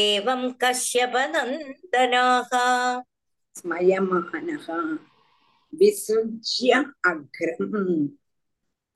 ഏവം 0.00 0.42
കശ്യപനന്ദനാഹ 0.62 2.50
ஸ்மயமானக 3.60 4.66
விசுஜ்ய 5.72 6.70
அக்ரம் 7.10 7.74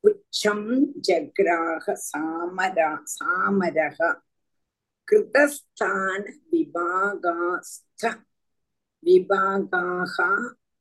உச்சம் 0.04 0.68
ஜக்ராக 1.06 1.94
சாமரா 2.04 2.90
சாமரக 3.14 3.98
கிருதஸ்தான 5.08 6.22
விபாகாஸ்த 6.50 8.02
விபாகாக 9.02 10.16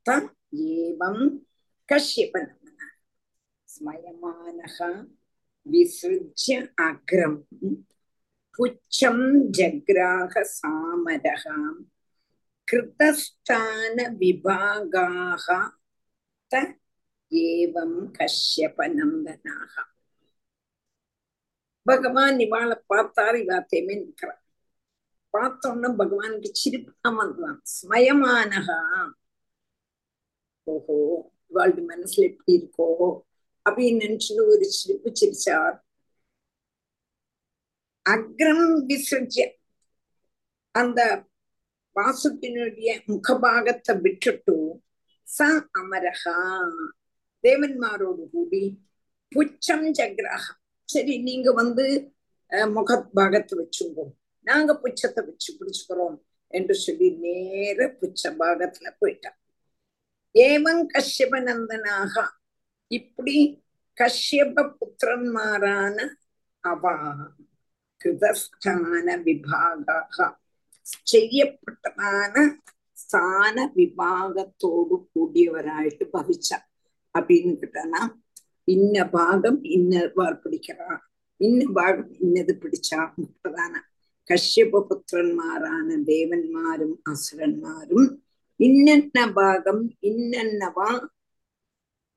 த 0.06 0.20
ஏவம் 0.76 1.24
கஷ்யப 1.90 2.36
நமன 2.44 2.80
ஸ்மயமானக 3.70 4.78
விசுஜ்ய 5.66 6.56
அக்ரம் 6.88 7.40
புச்சம் 8.60 9.26
ஜக்ராக 9.58 10.44
சாமரகாம் 10.58 11.82
கிருதஸ்தான 12.74 13.96
விபாகாக 14.20 15.48
ஏவம் 17.32 18.00
கஷ்யப 18.16 18.88
நந்தனாக 18.94 19.74
பகவான் 21.86 22.40
இவாளை 22.40 22.78
பார்த்தாரு 22.92 23.38
இவா 23.44 23.58
தேமே 23.72 23.96
நிற்கிறார் 24.00 24.42
பார்த்தோம்னா 25.34 25.92
பகவானுக்கு 26.00 26.50
சிரிப்பு 26.56 26.92
தான் 26.98 27.20
வந்துதான் 27.20 27.60
ஸ்மயமானகா 27.74 28.80
ஓஹோ 30.68 30.98
இவாளுடைய 31.52 31.86
மனசுல 31.88 32.28
எப்படி 32.28 32.54
இருக்கோ 32.58 32.90
அப்படின்னு 33.66 34.04
நினைச்சுன்னு 34.06 34.46
ஒரு 34.54 34.68
சிரிப்பு 34.72 35.12
சிரிச்சார் 35.20 35.78
அக்ரம் 38.06 38.68
விசர்ஜ 38.88 39.38
அந்த 40.76 41.00
வாசுக்கினுடைய 41.96 42.90
முகபாகத்தை 43.08 43.94
விட்டுட்டு 44.02 44.56
ச 45.28 45.50
அமரகா 45.74 46.38
தேவன்மாரோடு 47.44 48.24
கூடி 48.30 48.64
புச்சம் 49.32 49.88
ஜக்ராகம் 49.98 50.60
சரி 50.90 51.14
நீங்க 51.24 51.50
வந்து 51.60 51.86
அஹ், 52.52 52.70
முக 52.72 52.90
பாகத்தை 53.14 53.54
வச்சுங்கோ. 53.60 54.04
நாங்க 54.48 54.72
புச்சத்தை 54.82 55.22
வச்சு 55.28 55.50
பிடிச்சுக்கிறோம் 55.54 56.18
என்று 56.54 56.76
சொல்லி 56.80 57.08
நேர 57.22 57.80
புச்ச 58.00 58.32
பாகத்துல 58.40 58.88
போயிட்டான் 59.00 59.38
ஏவங் 60.36 60.84
கஷ்யப 60.94 61.40
நந்தனாக 61.46 62.16
இப்படி 62.92 63.36
கஷ்யப 63.98 64.56
புத்திரன்மாரான 64.78 65.98
அவா 66.64 66.94
கிருதஸ்தான 68.02 68.86
விபாகாக 69.26 70.18
செய்யப்பட்டதான 71.06 72.36
ஸ்தான 72.98 73.66
விபாகத்தோடு 73.76 74.96
கூடியவராயிட்டு 75.08 76.06
பவிச்சா 76.14 76.58
அப்படின்னு 77.16 77.54
கேட்டானா 77.56 78.02
இன்ன 78.68 79.06
பாகம் 79.10 79.60
இன்னவார் 79.76 80.42
பிடிக்கிறா 80.44 80.92
இன்ன 81.40 81.64
பாகம் 81.74 82.12
இன்னது 82.20 82.54
பிடிச்சா 82.62 83.00
முப்பதான 83.18 83.74
கஷ்யப 84.30 84.82
புத்திரன்மாரான 84.90 85.98
தேவன்மாரும் 86.08 86.96
அசுரன்மாரும் 87.12 88.08
இன்னென்ன 88.60 89.26
பாகம் 89.34 89.84
இன்னென்னவா 90.02 90.90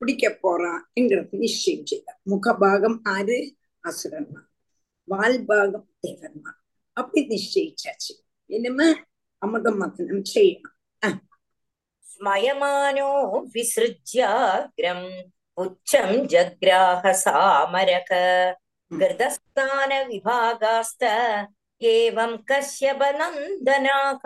பிடிக்க 0.01 0.25
போறாங்கிறது 0.41 1.37
நிச்சயம் 1.37 1.87
செய்தார் 1.87 2.19
முகபாகம் 2.25 2.97
ஆறு 3.07 3.37
அசுரன்மார் 3.83 4.47
வால்பாகம் 5.07 5.89
தேவன்மார் 6.01 6.59
அப்படி 6.97 7.21
நிச்சயிச்சாச்சு 7.29 8.13
ഇനിമ 8.49 8.81
അമുഖം 9.41 9.75
മഥനം 9.79 10.19
ചെയ്യാം 10.25 11.17
സ്മയമാനോ 12.05 13.09
വിസൃജ്യാഗ്രം 13.53 15.01
പുച്ഛം 15.57 16.09
ജഗ്രാഹ 16.31 17.11
സാമരക 17.21 18.11
ഗൃതസ്ഥാന 18.91 19.91
വിഭാഗാസ്ത 20.09 21.05
ഏവം 21.81 22.33
കശ്യപ 22.49 23.01
നന്ദനാക 23.17 24.25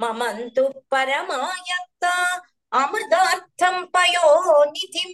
മമന്തു 0.00 0.64
പരമായത്ത 0.92 2.04
അമൃതാർത്ഥം 2.72 3.78
പയോനിധിം 3.94 5.12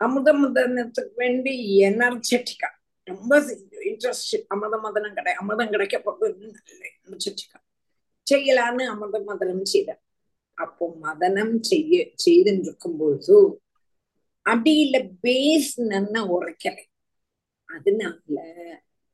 அமுதம் 0.00 0.42
மதனத்துக்கு 0.42 1.14
வேண்டி 1.16 1.52
எனர்ஜெட்டிக்கா 1.88 2.68
ரொம்ப 3.06 3.32
இன்ட்ரெஸ்ட் 3.90 4.34
அமிர்த 4.48 4.76
மதனம் 4.78 5.16
கிடை 5.16 5.32
அமிர்தம் 5.40 5.72
கிடைக்க 5.74 5.98
போகுது 6.00 6.34
நல்ல 6.42 6.82
எனர்ஜெட்டிக்கா 6.98 7.58
செய்யலான்னு 8.26 8.84
அமிர்த 8.94 9.18
மதனம் 9.30 9.64
செய்த 9.66 9.90
அப்போ 10.58 10.84
மதனம் 11.04 11.56
செய்ய 11.70 11.92
செய்துட்டு 12.24 12.66
இருக்கும் 12.66 12.98
பொழுது 12.98 13.38
அடியில 14.46 14.96
பேஸ் 15.24 15.72
நன்ன 15.90 16.22
உரைக்கலை 16.34 16.84
அதனால 17.68 18.36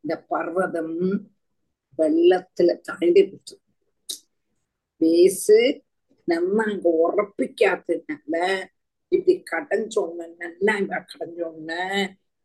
இந்த 0.05 0.15
பர்வதம் 0.31 0.97
வெள்ளத்துல 1.99 2.71
தாண்டி 2.81 3.23
விட்டு 3.23 3.55
பேசு 5.01 5.59
நம்ம 6.29 6.65
அங்க 6.65 6.89
உறப்பிக்காததுனால 7.05 8.35
இப்படி 9.13 9.35
கடைஞ்சோன்னு 9.53 10.27
நல்லா 10.37 10.73
இங்க 10.77 10.99
கடைஞ்சோன்னு 11.05 11.81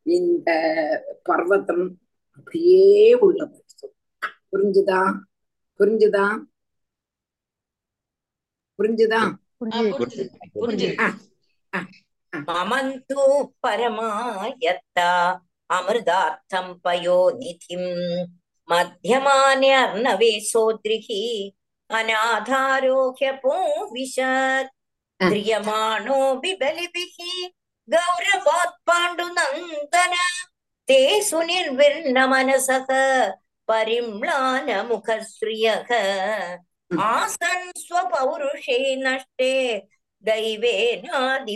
இந்த 0.06 0.50
பர்வதம் 1.24 1.86
அப்படியே 2.38 2.84
உள்ள 3.20 3.40
போயிடுது 3.46 3.88
புரிஞ்சுதா? 4.52 5.02
புரிஞ்சுதா? 5.80 6.26
புரிஞ்சுதா? 8.80 9.22
புரிஞ்சு 9.60 10.24
புரிஞ்சு 10.56 10.90
மமந்து 12.48 13.22
பரமாயத்த. 13.64 14.98
अमृतार्थम् 15.78 16.74
पयोनिधिम् 16.86 17.88
मध्यमान्यर्णवे 18.72 20.32
सोदृः 20.50 21.08
अनाधारोह्यपोविशत् 21.98 24.72
ध्रियमाणो 25.20 26.20
बिबलिभिः 26.42 27.16
गौरवात् 27.88 28.76
पाण्डुनन्दन 28.88 30.14
ते 30.88 31.00
सुनिर्विर्णमनसः 31.30 32.90
परिम्लानमुखश्रियः 33.70 35.90
आसन् 37.08 37.66
स्वपौरुषे 37.82 38.78
नष्टे 39.04 39.52
दैवेनादिबलीयसा 40.27 41.53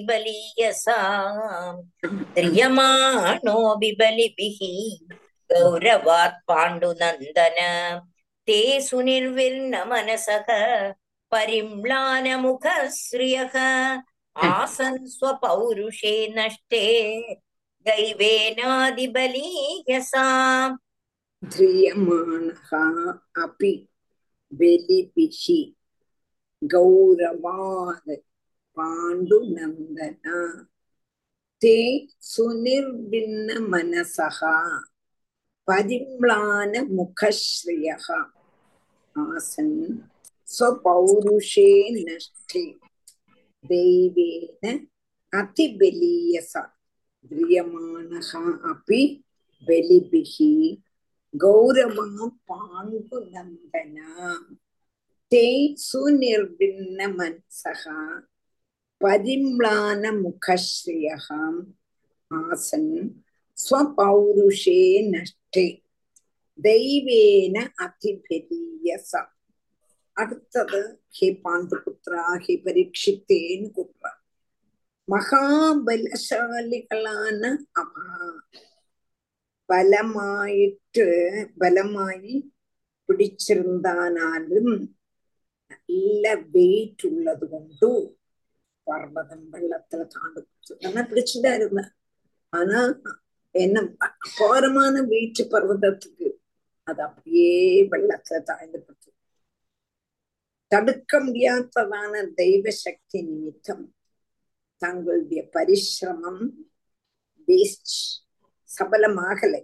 ध्रियमाणो 2.39 3.57
बिबलिभिः 3.81 4.59
गौरवात् 5.51 6.43
पाण्डुनन्दन 6.49 7.59
ते 8.49 8.59
सुनिर्विर्णमनसः 8.89 10.49
परिम्लानमुखश्रियः 11.33 12.35
आसन् 14.37 15.07
स्वपौरुषे 15.15 16.15
नष्टे 16.37 16.85
दैवेनादिबलीयसा 17.87 19.17
ध्रियमाणः 21.55 22.71
अपि 23.45 23.73
बलिभिः 24.61 25.43
பாண்டு 28.76 29.44
நந்தனா. 29.44 30.64
தே 31.66 32.08
சுனிர்பின்ன 32.38 33.62
மனசகா. 33.72 34.84
பதிம்லான 35.72 36.88
முகஸ்ரீயா. 36.98 38.26
ஆசன் 39.16 40.00
ஸ்வபௌருஷே 40.60 42.04
நஷ்டே. 42.04 42.78
தெய்வேன 43.70 44.86
அதிபலீயசா. 45.32 46.70
பிரியமானகா 47.30 48.58
அப்பி 48.64 49.22
பலிபிகி 49.68 50.82
கௌரவம் 51.40 52.30
பாண்டு 52.48 53.30
நந்தனா. 53.32 54.34
தே 55.36 55.74
சுனிர்பின்ன 55.94 57.12
மனசகா. 57.18 58.32
परिम्लानमुखश्रियः 59.03 61.27
आसन् 62.31 62.93
स्वपौरुषे 63.59 64.81
नष्टे 65.13 65.67
தெய்வேன 66.59 67.57
அதிபெரியச 67.85 69.11
அடுத்தது 70.17 70.81
ஹே 71.17 71.27
பாண்டுபுத்ரா 71.45 72.23
ஹே 72.45 72.55
பரீட்சித்தேன்னு 72.65 73.69
கூப்பிடுறார் 73.77 74.19
மகாபலசாலிகளான 76.19 77.43
அவா 77.83 78.07
பலமாயிட்டு 79.69 81.07
பலமாயி 81.63 82.35
பிடிச்சிருந்தானாலும் 83.09 84.73
நல்ல 85.71 86.25
வெயிட் 86.55 87.05
உள்ளது 87.11 87.49
கொண்டு 87.55 87.91
பர்வதம் 88.86 89.54
வெள்ளத்துல 89.54 90.08
தாண்டு 90.08 90.48
நல்லா 90.80 91.02
பிடிச்சுதான் 91.02 91.56
இருந்தேன் 91.56 91.92
ஆனா 92.50 93.02
என்ன 93.52 93.96
அபாரமான 93.98 95.02
வீட்டு 95.02 95.44
பர்வதத்துக்கு 95.44 96.32
அது 96.84 97.02
அப்படியே 97.02 97.84
வெள்ளத்துல 97.84 98.44
தாழ்ந்து 98.44 98.82
போச்சு. 98.82 99.14
தடுக்க 100.68 101.20
முடியாததான 101.20 102.34
தெய்வ 102.34 102.70
சக்தி 102.70 103.22
நிமித்தம் 103.22 103.96
தங்களுடைய 104.78 105.50
பரிசிரமம் 105.54 106.52
வேஸ்ட் 107.48 107.94
சபலமாகலை. 108.80 109.62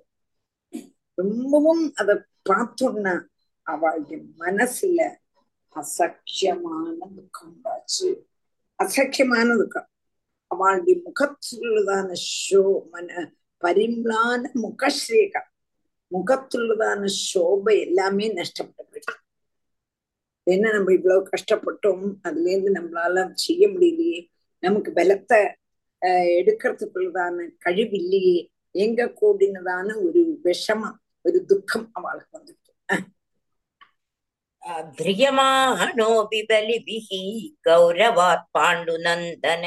ரொம்பவும் 1.14 1.94
அதை 1.94 2.16
பார்த்தோம்னா 2.50 3.26
அவளுடைய 3.62 4.24
மனசுல 4.38 5.16
அசக்கியமான 5.76 6.98
துக்கம் 7.16 7.62
உண்டாச்சு 8.80 9.82
அவளுடைய 10.52 10.96
முகத்துள்ளதான 11.06 12.10
ஷோ 12.34 12.62
மன 12.90 13.10
பரிம்லான 13.64 14.52
முகஸ்ரீகா 14.62 15.42
முகத்துள்ளதான 16.12 17.02
சோபை 17.24 17.76
எல்லாமே 17.80 18.28
நஷ்டப்பட்டு 18.34 18.84
போயிடுது 18.84 19.16
என்ன 20.48 20.72
நம்ம 20.72 20.94
இவ்வளவு 20.94 21.30
கஷ்டப்பட்டோம் 21.30 22.06
அதுல 22.22 22.52
இருந்து 22.52 22.72
நம்மளால 22.80 23.26
செய்ய 23.36 23.68
முடியலையே 23.68 24.20
நமக்கு 24.64 24.92
பலத்தை 24.92 25.42
ஆஹ் 26.02 26.30
எடுக்கிறதுக்குள்ளதான 26.40 27.48
கழிவில்லையே 27.66 28.38
எங்க 28.76 29.06
கூடினதான 29.22 29.88
ஒரு 30.04 30.22
விஷமம் 30.44 30.98
ஒரு 31.26 31.46
துக்கம் 31.46 31.88
அவளுக்கு 31.92 32.38
வந்துட்டு 32.40 32.72
ध्रियमाणोऽपि 34.99 36.41
बलिभिः 36.51 37.09
गौरवात् 37.69 38.47
पाण्डुनन्दन 38.55 39.65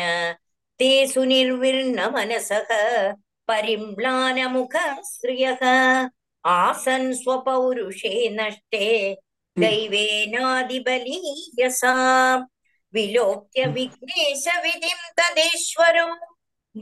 ते 0.80 0.90
सुनिर्विर्णमनसः 1.08 2.70
परिम्लानमुखश्रियः 3.48 5.62
आसन् 6.54 7.14
स्वपौरुषे 7.22 8.14
नष्टे 8.40 8.88
दैवेनादिबलीयसा 9.60 11.94
विलोक्य 12.94 13.60
विघ्नेशविधिं 13.78 15.00
तदेश्वरो 15.20 16.08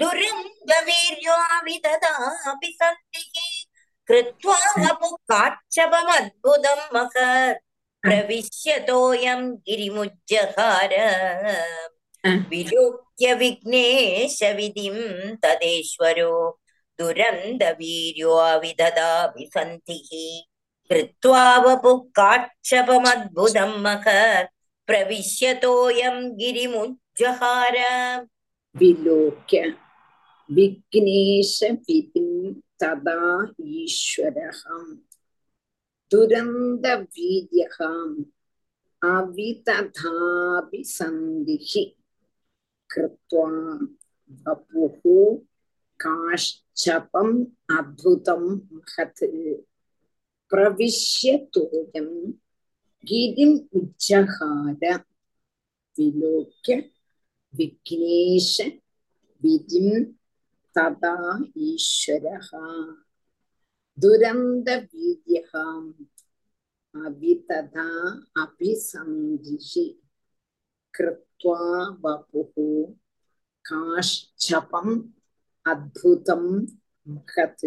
दुरन्दवीर्योऽविददापि 0.01 2.71
सन्तिः 2.81 3.35
कृत्वा 4.07 4.59
वपुकाच्छपमद्भुतं 4.81 6.79
महत् 6.95 7.61
प्रविश्यतोऽयं 8.05 9.41
गिरिमुज्जहार 9.67 10.93
विलोक्य 12.49 13.33
विघ्नेशविधिं 13.41 14.97
तदेश्वरो 15.43 16.33
दुरन्दवीर्यो 16.99 18.33
अविददापि 18.49 19.49
सन्तिः 19.55 20.11
कृत्वा 20.89 21.45
वपुः 21.65 21.99
काक्षपमद्भुतं 22.19 23.71
महत् 23.85 24.51
प्रविश्यतोऽयं 24.87 26.17
गिरिमुज्जहार 26.39 27.77
विलोक्य 28.75 29.61
विघ्नेशविधिं 30.49 32.29
तदा 32.83 33.19
ईश्वरः 33.83 34.61
துரந்த 36.10 36.86
வீரியகாம் 37.12 38.16
அவிததாபி 39.02 40.80
சந்திஹி 40.98 41.84
கிருத்வா 42.90 43.46
வபுஹு 44.46 45.16
காஷ்சபம் 46.00 47.36
அத்புதம் 47.76 48.50
மகத். 48.70 49.24
பிரவிஷ்ய 50.52 51.26
தோயம் 51.54 52.14
கிதிம் 53.04 53.58
உச்சகார 53.78 54.82
விலோக்கிய 55.96 56.76
விக்னேஷ 57.54 58.54
விதிம் 59.42 59.94
ததா 60.76 61.14
ஈஸ்வரகா 61.66 62.66
துரந்த 64.00 64.68
வீரியகாம் 64.84 65.88
அவிததா 66.94 67.88
அபிசந்திஷி 68.42 69.86
கிருத்வா 70.94 71.58
வபுகு 72.02 72.68
காஷ்சபம் 73.64 74.94
அத்புதம் 75.66 76.52
மகத் 77.06 77.66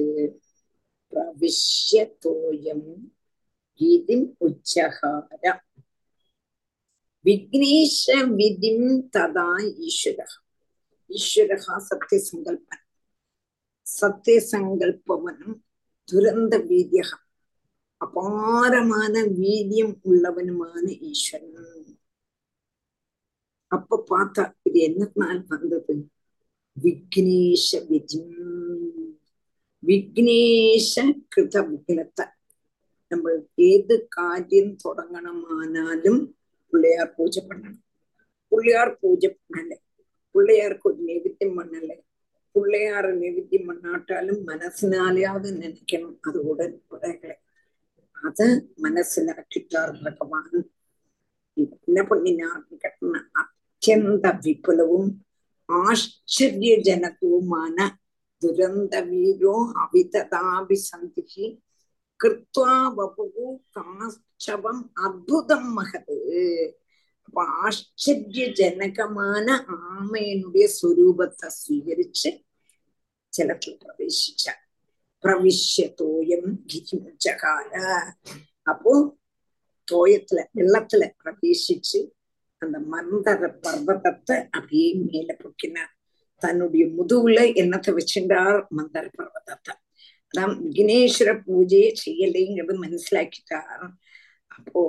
பிரவிஷ்ய 1.13 2.05
தோயம் 2.23 2.87
கீதிம் 3.79 4.27
உச்சகார 4.45 5.43
விக்னேஷ 7.25 8.03
விதிம் 8.37 8.87
ததா 9.13 9.49
ஈஸ்வர 9.85 10.19
ஈஸ்வரகா 11.09 11.75
சத்திய 11.89 12.19
சங்கல்பன் 12.29 12.83
சத்திய 13.85 14.39
சங்கல்பவனும் 14.51 15.55
துரந்த 16.11 16.65
வீதியகம். 16.65 17.23
அபாரமான 17.97 19.21
வீதியம் 19.21 19.95
உள்ளவனுமான 20.03 20.99
ஈஸ்வரன். 20.99 21.99
அப்ப 23.67 24.03
பார்த்தா 24.09 24.53
இது 24.63 24.87
என்னத்தினால் 24.87 25.45
வந்தது? 25.47 26.09
விக்னேஷ 26.83 27.71
விதிம். 27.71 29.15
விக்னேஷ 29.87 31.21
கிருத 31.35 31.75
விக்னத்தை 31.75 32.27
நம்ம 33.07 33.31
ஏது 33.55 34.07
காரியம் 34.07 34.75
தொடங்கணுமானாலும் 34.83 36.33
பிள்ளையார் 36.69 37.15
பூஜை 37.15 37.45
பண்ணணும். 37.47 37.81
பிள்ளையார் 38.47 38.99
பூஜை 38.99 39.37
பண்ணல. 39.53 39.73
பிள்ளையாருக்கு 40.33 40.81
ஒரு 40.81 41.03
நைவேத்தியம் 41.07 41.57
பண்ணலை. 41.57 42.02
பிள்ளையார 42.53 43.13
நைவேத்தியம் 43.13 43.67
பண்ணாட்டாலும் 43.67 44.41
மனசினாலேயாவது 44.47 45.49
நினைக்கணும். 45.63 46.17
அது 46.21 46.55
உடன்படலை 46.55 47.35
அத 48.11 48.65
மனசிலாக்கிட்டார் 48.83 50.03
பகவான். 50.03 50.69
என்ன 51.85 52.01
பண்ணினார்னு 52.01 52.77
கேட்டா 52.77 53.19
அத்தியந்த 53.41 54.25
விபுலவும் 54.45 55.09
ஆச்சரியஜனகவுமான 55.67 57.77
துரந்த 58.41 58.93
வீரோ 59.11 59.55
அவிததாபிசந்திகி. 59.83 61.45
கிருத்வா 62.23 62.73
வபு 62.97 63.25
காச்சவம் 63.75 64.83
அற்புதம் 64.93 65.77
மகது. 65.77 66.17
அப்ப 67.32 67.40
ஆச்சரியஜனகமான 67.64 69.46
ஆமையனுடைய 69.90 70.66
സ്വരൂപത്തെ 70.76 71.48
സ്വീകരിച്ച് 71.58 72.30
ജലത്തിൽ 73.32 73.72
പ്രവേശിച്ച 73.82 74.44
പ്രവിശ്യ 75.24 75.84
തോയം 76.00 76.44
ഗിരിമുജകാല 76.70 77.72
அப்போ 78.66 78.92
தோயத்துல 79.88 80.40
வெள்ளத்துல 80.54 81.04
பிரவேசிச்சு 81.20 82.00
அந்த 82.62 82.78
மந்தர 82.92 83.48
பர்வதத்தை 83.62 84.36
அப்படியே 84.52 84.88
மேல 85.02 85.28
பொக்கினார் 85.42 85.92
தன்னுடைய 86.42 86.84
முதுகுல 86.96 87.38
என்னத்தை 87.60 87.92
வச்சிருந்தார் 87.94 88.58
மந்தர 88.78 89.04
பர்வதத்தை 89.18 89.74
அதான் 90.34 90.54
விக்னேஸ்வர 90.64 91.30
பூஜையை 91.44 91.90
செய்யலைங்கிறது 92.02 92.74
மனசிலாக்கிட்டார் 92.78 93.84
அப்போ 94.50 94.80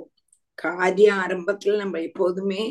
காரிய 0.62 1.11
ஆரம்பத்துல 1.22 1.76
நம்ம 1.82 2.00
எப்போதுமே 2.09 2.62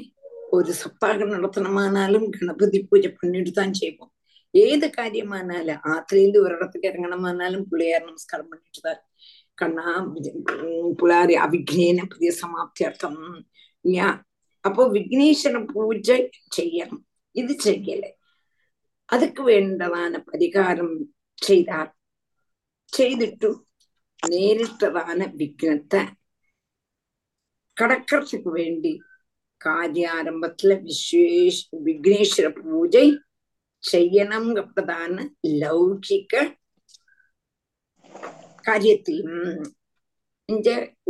ஒரு 0.57 0.71
சப்பாகம் 0.81 1.33
நடத்தணுமானாலும் 1.35 2.27
கணபதி 2.35 2.79
பூஜை 2.89 3.09
பண்ணிட்டு 3.19 3.51
தான் 3.51 3.73
செய்வோம். 3.81 4.11
ஏது 4.53 4.87
காரியமானாலும் 4.97 5.83
ஆத்திலேருந்து 5.93 6.43
ஒரு 6.45 6.53
இடத்துக்கு 6.57 6.89
இறங்கணுமானாலும் 6.91 7.65
பிள்ளையார் 7.69 8.07
நமஸ்காரம் 8.09 8.51
பண்ணிட்டு 8.51 8.81
தான் 8.87 9.01
கண்ணா 9.61 9.87
புலாரி 10.99 11.35
அவிக்னேன 11.45 12.05
புதிய 12.13 12.31
சமாப்தி 12.41 12.83
அர்த்தம். 12.89 13.19
இல்லையா 13.85 14.09
அப்போ 14.65 14.83
விக்னேஸ்வர 14.97 15.57
பூஜை 15.73 16.19
செய்யணும். 16.57 17.03
இது 17.35 17.53
செய்யலை. 17.65 18.11
அதுக்கு 19.09 19.41
வேண்டதான 19.49 20.21
பரிகாரம் 20.31 20.95
செய்தார். 21.47 21.91
செய்துட்டு 22.93 23.49
நேரிட்டதான 24.31 25.19
விக்னத்தை 25.39 26.01
கடக்கிறதுக்கு 27.77 28.49
வேண்டி 28.51 28.93
காரியாரம்பத்துல 29.61 30.73
விசேஷ 30.83 31.55
விக்னேஸ்வர 31.85 32.47
பூஜை 32.59 33.05
ചെയ്യണംപ്രധാന 33.83 35.15
ലൗകിക 35.61 36.33
കാര്യത്തെയും 38.63 39.31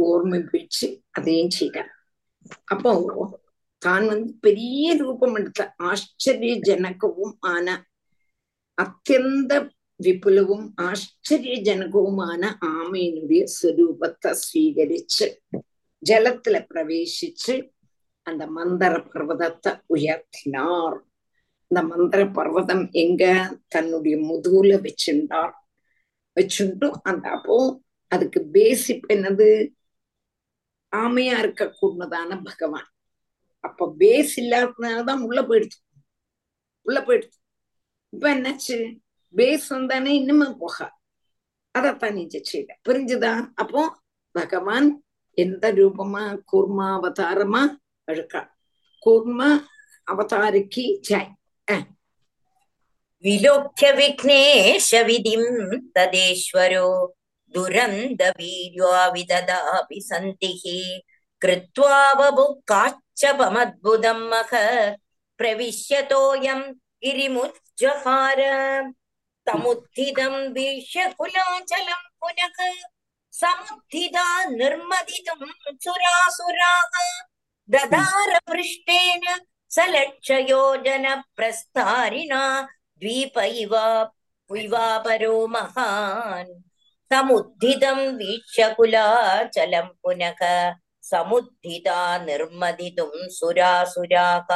ഓർമ്മിപ്പിച്ച് 0.04 0.88
അതെയും 1.18 1.50
ചെയ്യാം 1.50 1.90
അപ്പോ 2.68 2.92
താൻ 3.82 4.02
വന്ന് 4.08 4.28
പെരിയ 4.40 4.94
രൂപമെടുത്ത 4.94 5.62
ആശ്ചര്യജനകവും 5.82 7.32
ആന 7.46 7.68
അത്യന്ത 8.78 9.52
വിപുലവും 10.00 10.62
ആശ്ചര്യജനകവുമാണ് 10.80 12.48
ആമേനുടേ 12.72 13.42
സ്വരൂപത്തെ 13.54 14.32
സ്വീകരിച്ച് 14.44 15.28
ஜலத்துல 16.10 16.66
பிரவேசிச்சு 16.74 17.72
அந்த 18.22 18.48
மந்திர 18.48 18.98
பர்வதத்தை 18.98 19.82
உயர்த்தினார். 19.90 21.00
இந்த 21.68 21.84
மந்திர 21.84 22.26
பர்வதம் 22.26 22.92
எங்க? 22.92 23.24
தன்னுடைய 23.68 24.18
முதுகுல 24.18 24.88
வச்சுண்டார். 24.88 25.52
வச்சுட்டு 26.36 26.92
அந்த 27.04 27.30
அப்போ 27.30 27.82
அதுக்கு 28.08 28.48
பேசிப் 28.48 29.06
என்னது? 29.08 29.70
ஆமையா 30.96 31.38
இருக்க 31.38 31.76
கூடதான 31.82 32.44
பகவான். 32.44 32.88
அப்ப 33.60 33.96
பேஸ் 34.00 34.30
இல்லாததுனாலதான் 34.36 35.20
உள்ள 35.20 35.42
போயிடுச்சு 35.42 35.80
உள்ள 36.82 37.00
போயிடுச்சு 37.02 37.40
இப்ப 38.10 38.36
என்னாச்சு? 38.36 39.00
பேஸ் 39.36 39.66
வந்தானே 39.70 40.12
இன்னுமே 40.22 40.58
போகா. 40.60 40.90
அதைத்தான் 41.72 42.14
நீங்க 42.14 42.42
செய்யல 42.52 42.72
புரிஞ்சுதா? 42.90 43.50
அப்போ 43.56 44.00
பகவான் 44.32 45.04
எந்த 45.34 45.74
ரூபமா? 45.74 46.40
கூர்மா 46.52 47.00
அவதாரமா? 47.00 47.76
அழுக்கா 48.12 48.48
கூர்ம 49.06 49.64
அவதாரிக்கு 50.12 51.00
ஜாய். 51.10 51.32
விலோக்கிய 53.18 53.94
விக்னேஷ 53.94 54.92
விதிம் 54.92 55.80
ததேஸ்வரோ. 56.00 57.06
துரந்த 57.52 58.32
வீர்யோவிததாபி 58.38 60.02
சந்திஹி. 60.10 61.00
கிருத்வாவபு 61.46 62.58
காச்சபமத்புதம் 62.72 64.28
மக. 64.28 64.52
பிரவிஷ்யதோயம் 65.44 66.74
கிரிமுஜ்ஜகார 67.02 68.42
தமுத்திதம் 69.52 70.52
வீஷ்ய 70.52 71.12
குலாச்சலம் 71.20 72.08
புனக. 72.22 72.60
पुनः 73.33 73.33
समुत्थिता 73.33 74.45
निर्मदितुं 74.45 75.75
सुरासुराः 75.85 76.95
ददार 77.69 78.39
पृष्ठेन 78.47 79.23
सलक्षयोजनप्रस्तारिणा 79.71 82.41
द्वीप 83.03 83.39
इव 83.39 83.75
इवापरो 84.51 85.47
महान् 85.47 86.53
समुद्धितं 87.13 87.99
वीक्ष्य 88.17 88.69
कुलाचलं 88.77 89.87
पुनः 90.03 90.41
समुद्धिता 91.03 92.19
निर्मदितुं 92.25 93.29
सुरासुराः 93.29 94.51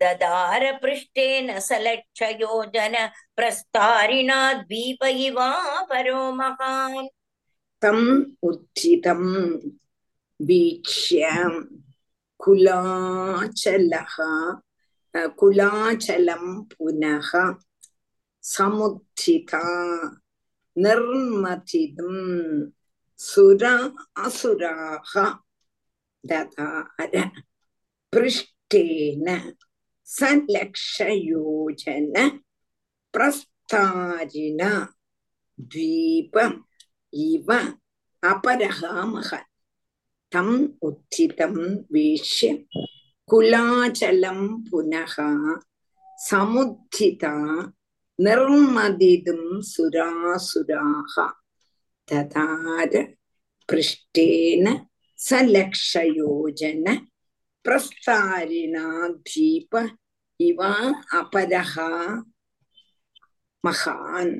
ददार 0.00 0.72
पृष्ठेन 0.82 1.58
सलक्षयोजन 1.60 2.94
प्रस्तारिणा 3.36 4.52
द्वीप 4.52 5.04
इवापरो 5.04 6.30
महान् 6.32 7.08
தம் 7.82 8.08
உச்சிதம் 8.42 9.30
வீக்ஷ்ய 10.40 11.24
குலாச்சலः 12.40 14.14
அஹ், 15.14 15.30
குலாச்சலம் 15.38 16.50
புனः 16.70 17.30
சமுத்திதா 18.44 19.62
நிர்மதிதம் 20.76 22.24
சுர 23.20 23.62
அசுராக 24.24 25.12
ததார 26.24 27.14
पृष्ठेन 28.12 29.26
सलक्षयोजन 30.08 32.14
प्रस्तारिण 33.14 34.60
द्वीप 35.70 36.34
இவ 37.13 37.49
அபரகாமக 38.23 39.29
தம் 40.31 40.57
உச்சிதம் 40.87 41.61
வீஷ்ய 41.93 42.49
குலாச்சலம் 43.29 44.47
புனக 44.67 45.15
சமுத்திதா 46.19 47.35
நிர்மதிதும் 48.19 49.49
சுராசுராக 49.71 51.15
ததார 52.07 52.93
பிருஷ்டேன 53.69 54.65
சலக்ஷயோஜன 55.19 56.85
பிரஸ்தாரிணா 57.65 58.87
தீப 59.23 59.73
இவ 60.39 60.59
அபரகா 61.19 61.89
மகான் 63.63 64.33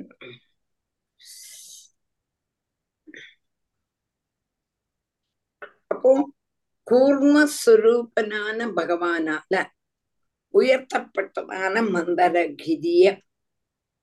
அப்போ 5.91 6.11
கூர்மஸ்வரூபனான 6.87 8.67
பகவானால 8.77 9.53
உயர்த்தப்பட்டதான 10.53 11.81
மந்தரகிரிய 11.93 13.05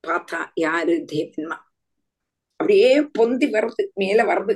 பார்த்தா 0.06 0.40
யாரு 0.64 0.94
தேவன்மா? 1.12 1.56
அப்படியே 2.60 2.90
பொந்தி 3.18 3.46
வருது 3.50 3.84
மேல 3.94 4.18
வருது 4.32 4.54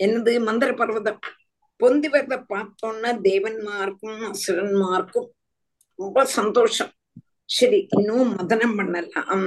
என்னது? 0.00 0.32
மந்திர 0.42 0.70
பர்வதம். 0.72 1.18
பொந்தி 1.80 2.08
வரத 2.08 2.36
பார்த்தோன்னா 2.52 3.10
தேவன்மார்க்கும் 3.28 4.20
அசுரன்மார்க்கும் 4.30 5.28
ரொம்ப 5.98 6.24
சந்தோஷம். 6.38 6.92
சரி 7.48 7.80
இன்னும் 7.98 8.32
மதனம் 8.36 8.76
பண்ணலாம். 8.76 9.46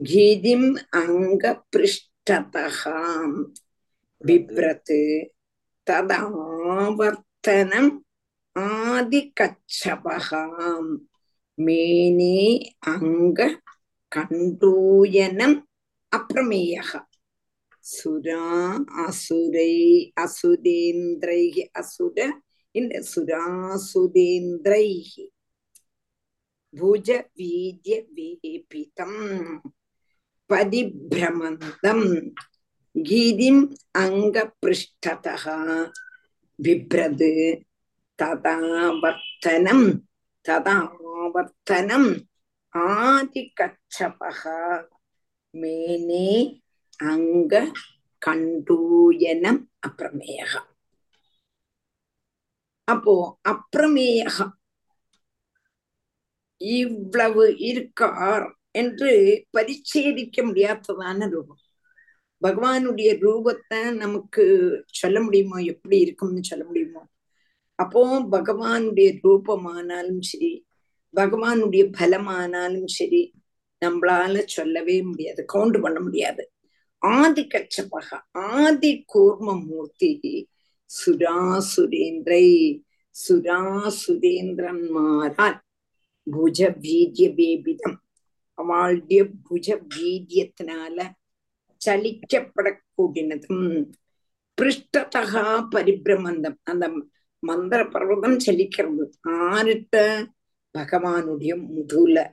गिरिम् 0.10 0.70
अङ्गपृष्ठतः 1.02 2.80
बिभ्रत् 4.28 4.94
तदावर्तनम् 5.88 7.92
आदिकच्छपः 8.66 10.30
மேனே 11.58 12.40
அங்க 12.80 13.40
கண்டூயனம் 14.12 15.58
அப்ரமேயக. 16.12 16.92
சுரா 17.86 18.46
அசுரை 19.06 19.74
அசுரேந்திரை 20.22 21.44
அசுர 21.72 22.18
இந்த 22.76 22.94
சுராசுரேந்திரை 23.12 24.88
புஜ 26.74 27.08
வீஜ்ய 27.38 27.96
வேபிதம் 28.16 29.20
परिभ्रमन्तम् 30.50 32.08
गिरिम् 32.96 33.62
अङ्गपृष्ठतः 33.96 35.44
बिभ्रद् 36.60 37.24
तदा 38.20 38.56
वर्तनम् 39.04 39.86
ததாவர்த்தனம் 40.50 42.24
ஆதிகச்சபः 42.74 44.42
மேனே 45.54 46.62
அங்க 46.98 47.72
கண்டூயனம் 48.26 49.68
அப்பிரமேய 49.88 50.70
அப்போ 52.84 53.40
அப்பிரமேய. 53.50 54.52
இவ்வளவு 56.58 57.58
இருக்கார் 57.58 58.58
என்று 58.72 59.12
பரிச்சேதிக்க 59.58 60.44
முடியாததான 60.44 61.30
ரூபம். 61.30 61.58
பகவானுடைய 62.42 63.10
ரூபத்தை 63.18 63.96
நமக்கு 63.96 64.44
சொல்ல 64.88 65.22
முடியுமோ? 65.22 65.58
எப்படி 65.58 66.00
இருக்கும்னு 66.00 66.44
சொல்ல 66.44 66.66
முடியுமோ? 66.66 67.11
அப்போ 67.82 68.02
பகவானுடைய 68.32 69.10
ரூபமானாலும் 69.24 70.24
சரி 70.32 70.52
பகவானுடைய 71.16 71.84
பலமானாலும் 72.00 72.90
சரி 72.98 73.22
நம்மளால 73.86 74.34
சொல்லவே 74.56 74.98
முடியாது 75.02 75.46
கவுண்ட் 75.54 75.82
பண்ண 75.82 76.00
முடியாது. 76.00 76.44
ஆதி 77.02 77.44
கச்சபக 77.54 78.10
ஆதி 78.32 79.06
கூர்ம 79.14 79.48
மூர்த்தி 79.68 80.48
சுராசுரேந்திரை 80.90 82.46
சுராசுரேந்திரன்மாரால் 83.16 85.60
புஜ 86.28 86.60
வீரிய 86.80 87.30
வேபிதம். 87.40 87.98
அவளுடைய 88.58 89.22
புஜ 89.50 89.68
வீரியத்தினால 89.96 90.98
சலிக்கப்படக்கூடியதும் 91.82 93.68
பிருஷ்டதகா 94.58 95.46
பரிபிரமந்தம் 95.74 96.58
அந்த 96.64 96.86
மந்திர 97.44 97.88
பர்வதம் 97.88 98.46
சலிக்கிறது 98.46 99.10
ஆறுட்ட 99.26 100.26
பகவானுடைய 100.76 101.68
முதுல 101.68 102.30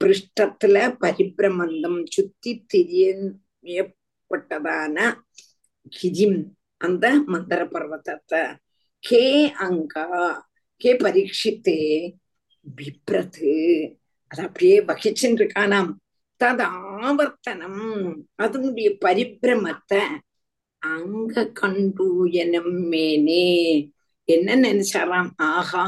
பிருஷ்டத்துல 0.00 0.98
பரிபிரமந்தம் 1.00 2.06
சுத்தி 2.10 2.64
தெரியப்பட்டதான 2.74 5.16
கிஜிம் 5.92 6.50
அந்த 6.76 7.12
மந்திர 7.26 7.64
பர்வத்தத்தை 7.64 8.58
கே 8.98 9.52
அங்கா 9.58 10.44
கே 10.76 10.96
பரீட்சித்தே 10.96 12.10
பிப்ரது 12.66 13.90
அது 14.30 14.42
அப்படியே 14.42 14.80
வகிச்சுட்டு 14.80 15.40
இருக்கானாம் 15.40 16.00
தது 16.40 16.64
ஆவர்த்தனம். 17.00 18.24
அதனுடைய 18.34 18.98
பரிபிரமத்தை 19.04 20.00
அங்க 20.82 21.52
கண்டூயனம் 21.60 22.88
மேனே 22.88 23.92
என்ன 24.28 24.48
நினைச்சாராம்? 24.64 25.30
ஆஹா 25.48 25.84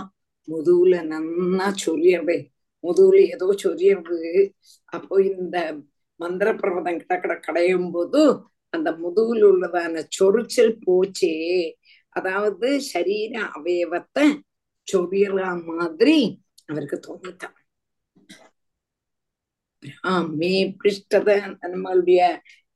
முதுகுல 0.48 0.94
நன்னா 1.10 1.66
சொரியறது 1.82 2.36
முதுகுல 2.84 3.18
ஏதோ 3.34 3.46
சொரியறது 3.62 4.32
அப்போ 4.92 5.14
இந்த 5.30 5.56
மந்திர 6.20 6.48
பர்வதம் 6.56 6.98
கிட்ட 6.98 7.14
கிட 7.18 7.34
கடையும் 7.38 7.88
போது 7.94 8.20
அந்த 8.72 8.88
முதுகுல 9.00 9.42
உள்ளதான 9.50 9.86
சொரிச்சல் 10.16 10.74
போச்சே. 10.84 11.32
அதாவது 12.16 12.68
சரீர 12.88 13.34
அவயவத்தை 13.56 14.24
சொரியற 14.88 15.38
மாதிரி 15.70 16.18
அவருக்கு 16.68 16.96
தோணித்தான் 17.04 17.56
மே 20.36 20.52
பிருஷ்டத 20.78 21.30
நம்மளுடைய 21.64 22.20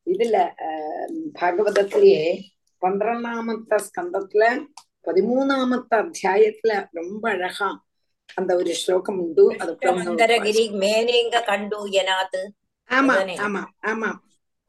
இதுல 0.06 0.36
அஹ், 0.66 1.08
பாகவதத்திலேயே 1.38 2.24
பன்னிரண்டாமத்த 2.82 3.78
ஸ்கந்தத்துல 3.86 4.44
பதிமூணாமத்த 5.04 6.02
அத்தியாயத்துல 6.02 6.88
ரொம்ப 6.92 7.30
அழகா 7.30 7.82
அந்த 8.34 8.56
ஒரு 8.56 8.74
ஸ்லோகம் 8.74 9.18
உண்டு. 9.18 9.56
அது 9.58 9.76
மேனேங்க 10.78 11.44
கண்டு 11.44 11.88
எனாத்து. 12.00 12.48
ஆமா 12.90 13.14
ஆமா 13.46 13.64
ஆமா. 13.86 14.20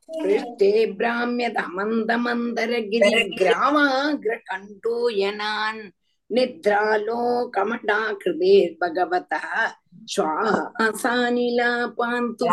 பृष्टे 0.09 0.95
भ्राम्यदमन्दमन्दरगिरिग्रामा 0.97 3.83
ग्रकण्टूयनान् 4.23 5.91
निद्रालोकमडाकृते 6.29 8.75
भगवतः 8.81 9.45
श्वासानिलापान्तु 10.13 12.45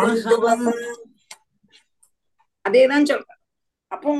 அதேதான் 2.64 3.04
சொல்ற 3.04 3.26
அப்போ 3.90 4.10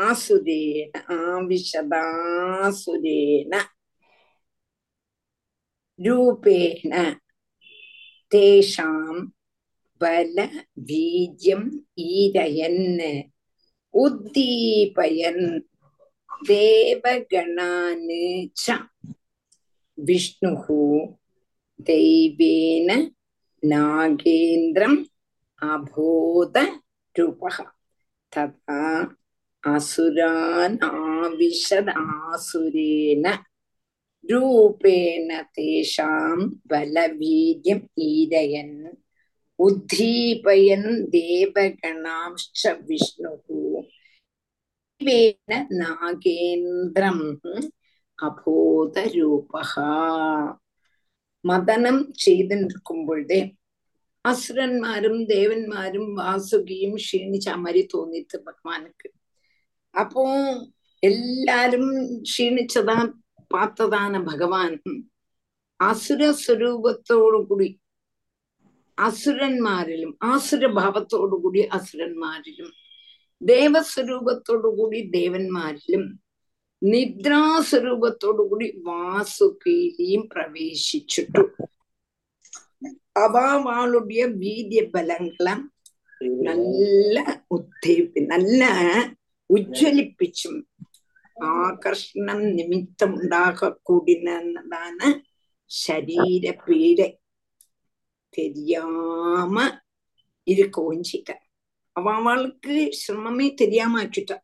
आसुरेण 0.09 0.93
आविशदासुरेण 1.18 1.62
रूपेण 6.07 6.93
तेषां 8.32 9.14
बलवीर्यम् 10.01 11.68
ईरयन् 12.11 12.84
उद्दीपयन् 14.05 15.45
देवगणान् 16.49 18.09
च 18.62 18.64
विष्णुः 20.09 20.66
दैवेन 21.89 22.91
नागेन्द्रम् 23.72 24.97
अबोध 25.72 26.59
रूपः 27.18 27.59
तथा 28.36 28.80
असुरान् 29.74 30.76
आविशद 30.84 31.89
आसुरेण 31.89 33.26
रूपेण 34.30 35.30
तेषां 35.57 36.39
बलवीर्यम् 36.70 37.86
ईरयन् 38.09 38.97
उद्दीपयन् 39.66 40.89
देवगणांश्च 41.14 42.66
विष्णुः 42.89 43.47
ദേവേന 48.18 48.28
നാഗേന്ദ്രം 48.28 49.49
അബോധരൂപ 49.49 49.53
മദനം 51.45 51.97
ചെയ്തിരിക്കുമ്പോഴേ 52.14 53.41
അസുരന്മാരും 54.24 55.26
ദേവന്മാരും 55.26 56.14
വാസുകിയും 56.16 56.95
ക്ഷീണിച്ച 56.97 57.49
മാതിരി 57.49 57.82
തോന്നിത്ത് 57.86 58.36
ഭഗവാനുക്ക് 58.47 59.09
அப்போ 59.95 60.24
எல்லாரும் 61.03 61.93
ക്ഷീണിച്ചതാ 62.22 62.99
பார்த்ததான 63.53 64.24
பகவான் 64.24 64.76
அசுர 65.80 66.32
സ്വരൂപത്തോടു 66.32 67.39
കൂടി 67.49 67.68
അസുരന്മാരിലും 68.99 70.16
ആസുര 70.22 70.66
ഭാവത്തോടു 70.66 71.36
കൂടി 71.36 71.61
അസുരന്മാരിലും 71.61 72.70
ദേവസ്വരൂപത്തോടു 73.41 74.68
കൂടി 74.68 75.01
ദേവന്മാരിലും 75.11 76.05
നിദ്രാസ്വരൂപത്തോടു 76.84 78.43
കൂടി 78.49 78.67
വാസുകീയും 78.88 80.23
പ്രവേശിച്ചിട്ടു 80.31 81.43
അവ 83.17 83.36
വാളുടിയ 83.65 84.23
വീര്യ 84.41 84.81
ബലങ്ങളെ 84.93 85.53
നല്ല 86.47 87.17
ഉത്തേപ്പി 87.51 88.21
നല്ല 88.31 88.61
ഉജ്ജ്വലിപ്പിച്ചും 89.49 90.55
ആകർഷണം 91.57 92.41
നിമിത്തമുണ്ടാകൂടിനതാണ് 92.57 95.09
ശരീരപീഡ 95.71 96.99
தெரியாம 98.34 99.55
இருக்கவும் 100.47 101.03
செய்த 101.03 101.29
அவ 101.95 102.09
அவளுக்கு 102.19 102.75
சிரமமே 102.99 103.55
தெரியாம 103.55 103.99
ஆக்கிட்டா 103.99 104.36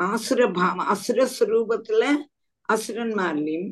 ஆசுர 0.00 0.46
அசுரஸ்வரூபத்துல 0.84 2.04
அசுர 2.68 2.96
அசுரன்மார்லயும் 2.96 3.68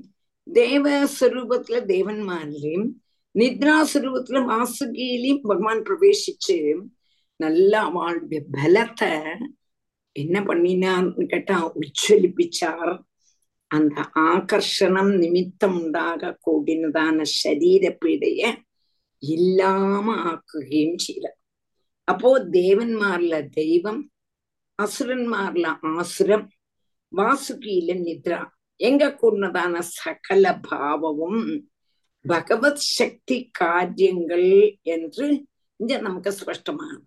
தேவ 0.47 1.07
ஸ்வரூபத்துல 1.07 1.79
தேவன்மார்லயும் 1.87 2.89
நித்ரா 3.35 3.77
ஸ்வரூபத்துல 3.83 4.41
வாசுகியிலையும் 4.47 5.43
பகவான் 5.43 5.83
பிரவேசிச்சு 5.83 6.57
நல்லா 7.37 7.81
அவளுடைய 7.81 8.41
பலத்தை 8.53 9.11
என்ன 10.12 10.41
பண்ணினான்னு 10.41 11.25
கேட்டா 11.27 11.59
உச்சலிப்பிச்சார் 11.75 12.93
அந்த 13.70 14.11
ஆகர்ஷணம் 14.14 15.12
நிமித்தம் 15.16 15.77
உண்டாக 15.83 16.39
கூடினதான 16.47 17.23
சரீர 17.43 17.97
பீடைய 18.05 18.43
இல்லாம 19.23 20.16
ஆக்குகையும் 20.23 20.99
செய்யல 21.07 21.29
அப்போ 22.05 22.31
தேவன்மார்ல 22.51 23.49
தெய்வம் 23.51 24.12
அசுரன்மார்ல 24.79 25.66
ஆசுரம் 25.81 26.47
வாசுகியில 27.16 27.91
நித்ரா. 28.07 28.41
எங்க 28.77 29.09
கூடதான 29.23 29.79
சகல 29.79 30.59
பாவமும் 30.68 31.70
பகவத் 32.25 32.83
சக்தி 32.97 33.49
காரியங்கள் 33.53 34.79
என்று 34.83 35.27
இங்க 35.77 35.99
நமக்கு 35.99 36.31
ஸ்பஷ்டமானது. 36.31 37.07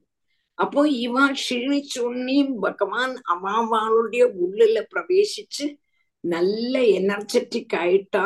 அப்போ 0.53 0.81
இவ 0.87 1.31
க்ஷீணிச்சொன்னி 1.31 2.37
பகவான் 2.59 3.15
அவாவாளுடைய 3.33 4.23
உள்ளுல 4.43 4.77
பிரவேசிச்சு 4.93 5.65
நல்ல 6.19 6.79
எனர்ஜெட்டிக் 6.79 7.73
ஆயிட்டா 7.75 8.25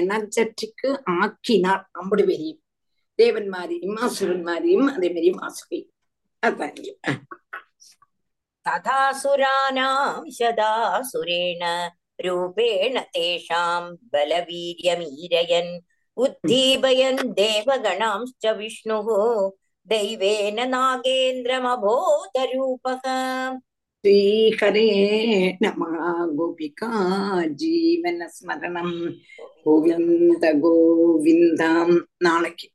எனர்ஜெட்டிக் 0.00 0.84
ஆக்கினார் 1.20 1.84
அப்படி 1.92 2.22
வரையும் 2.22 2.62
தேவன்மாரியும் 3.18 3.98
அசுரன்மாரியும் 4.06 4.86
அதே 4.96 5.08
மாதிரி 5.08 5.30
வாசுகி. 5.30 5.80
तथासुराणां 8.66 10.30
शदा 10.38 10.72
सुरेण 11.10 11.62
रूपेण 12.24 12.98
तेषां 13.14 13.82
बलवीर्यमीरयन् 14.12 15.72
उद्दीपयन् 16.16 17.22
देवगणांश्च 17.40 18.46
विष्णुः 18.58 19.08
दैवेन 19.90 20.58
नागेन्द्रमबोधरूपः 20.70 21.80
श्रीहरे 24.04 24.90
नमः 25.62 25.94
गोपिका 26.36 26.90
जीवनस्मरणं 27.62 28.90
गोविन्द 29.64 30.44
गोविन्दां 30.60 31.88
नाणकि 32.26 32.68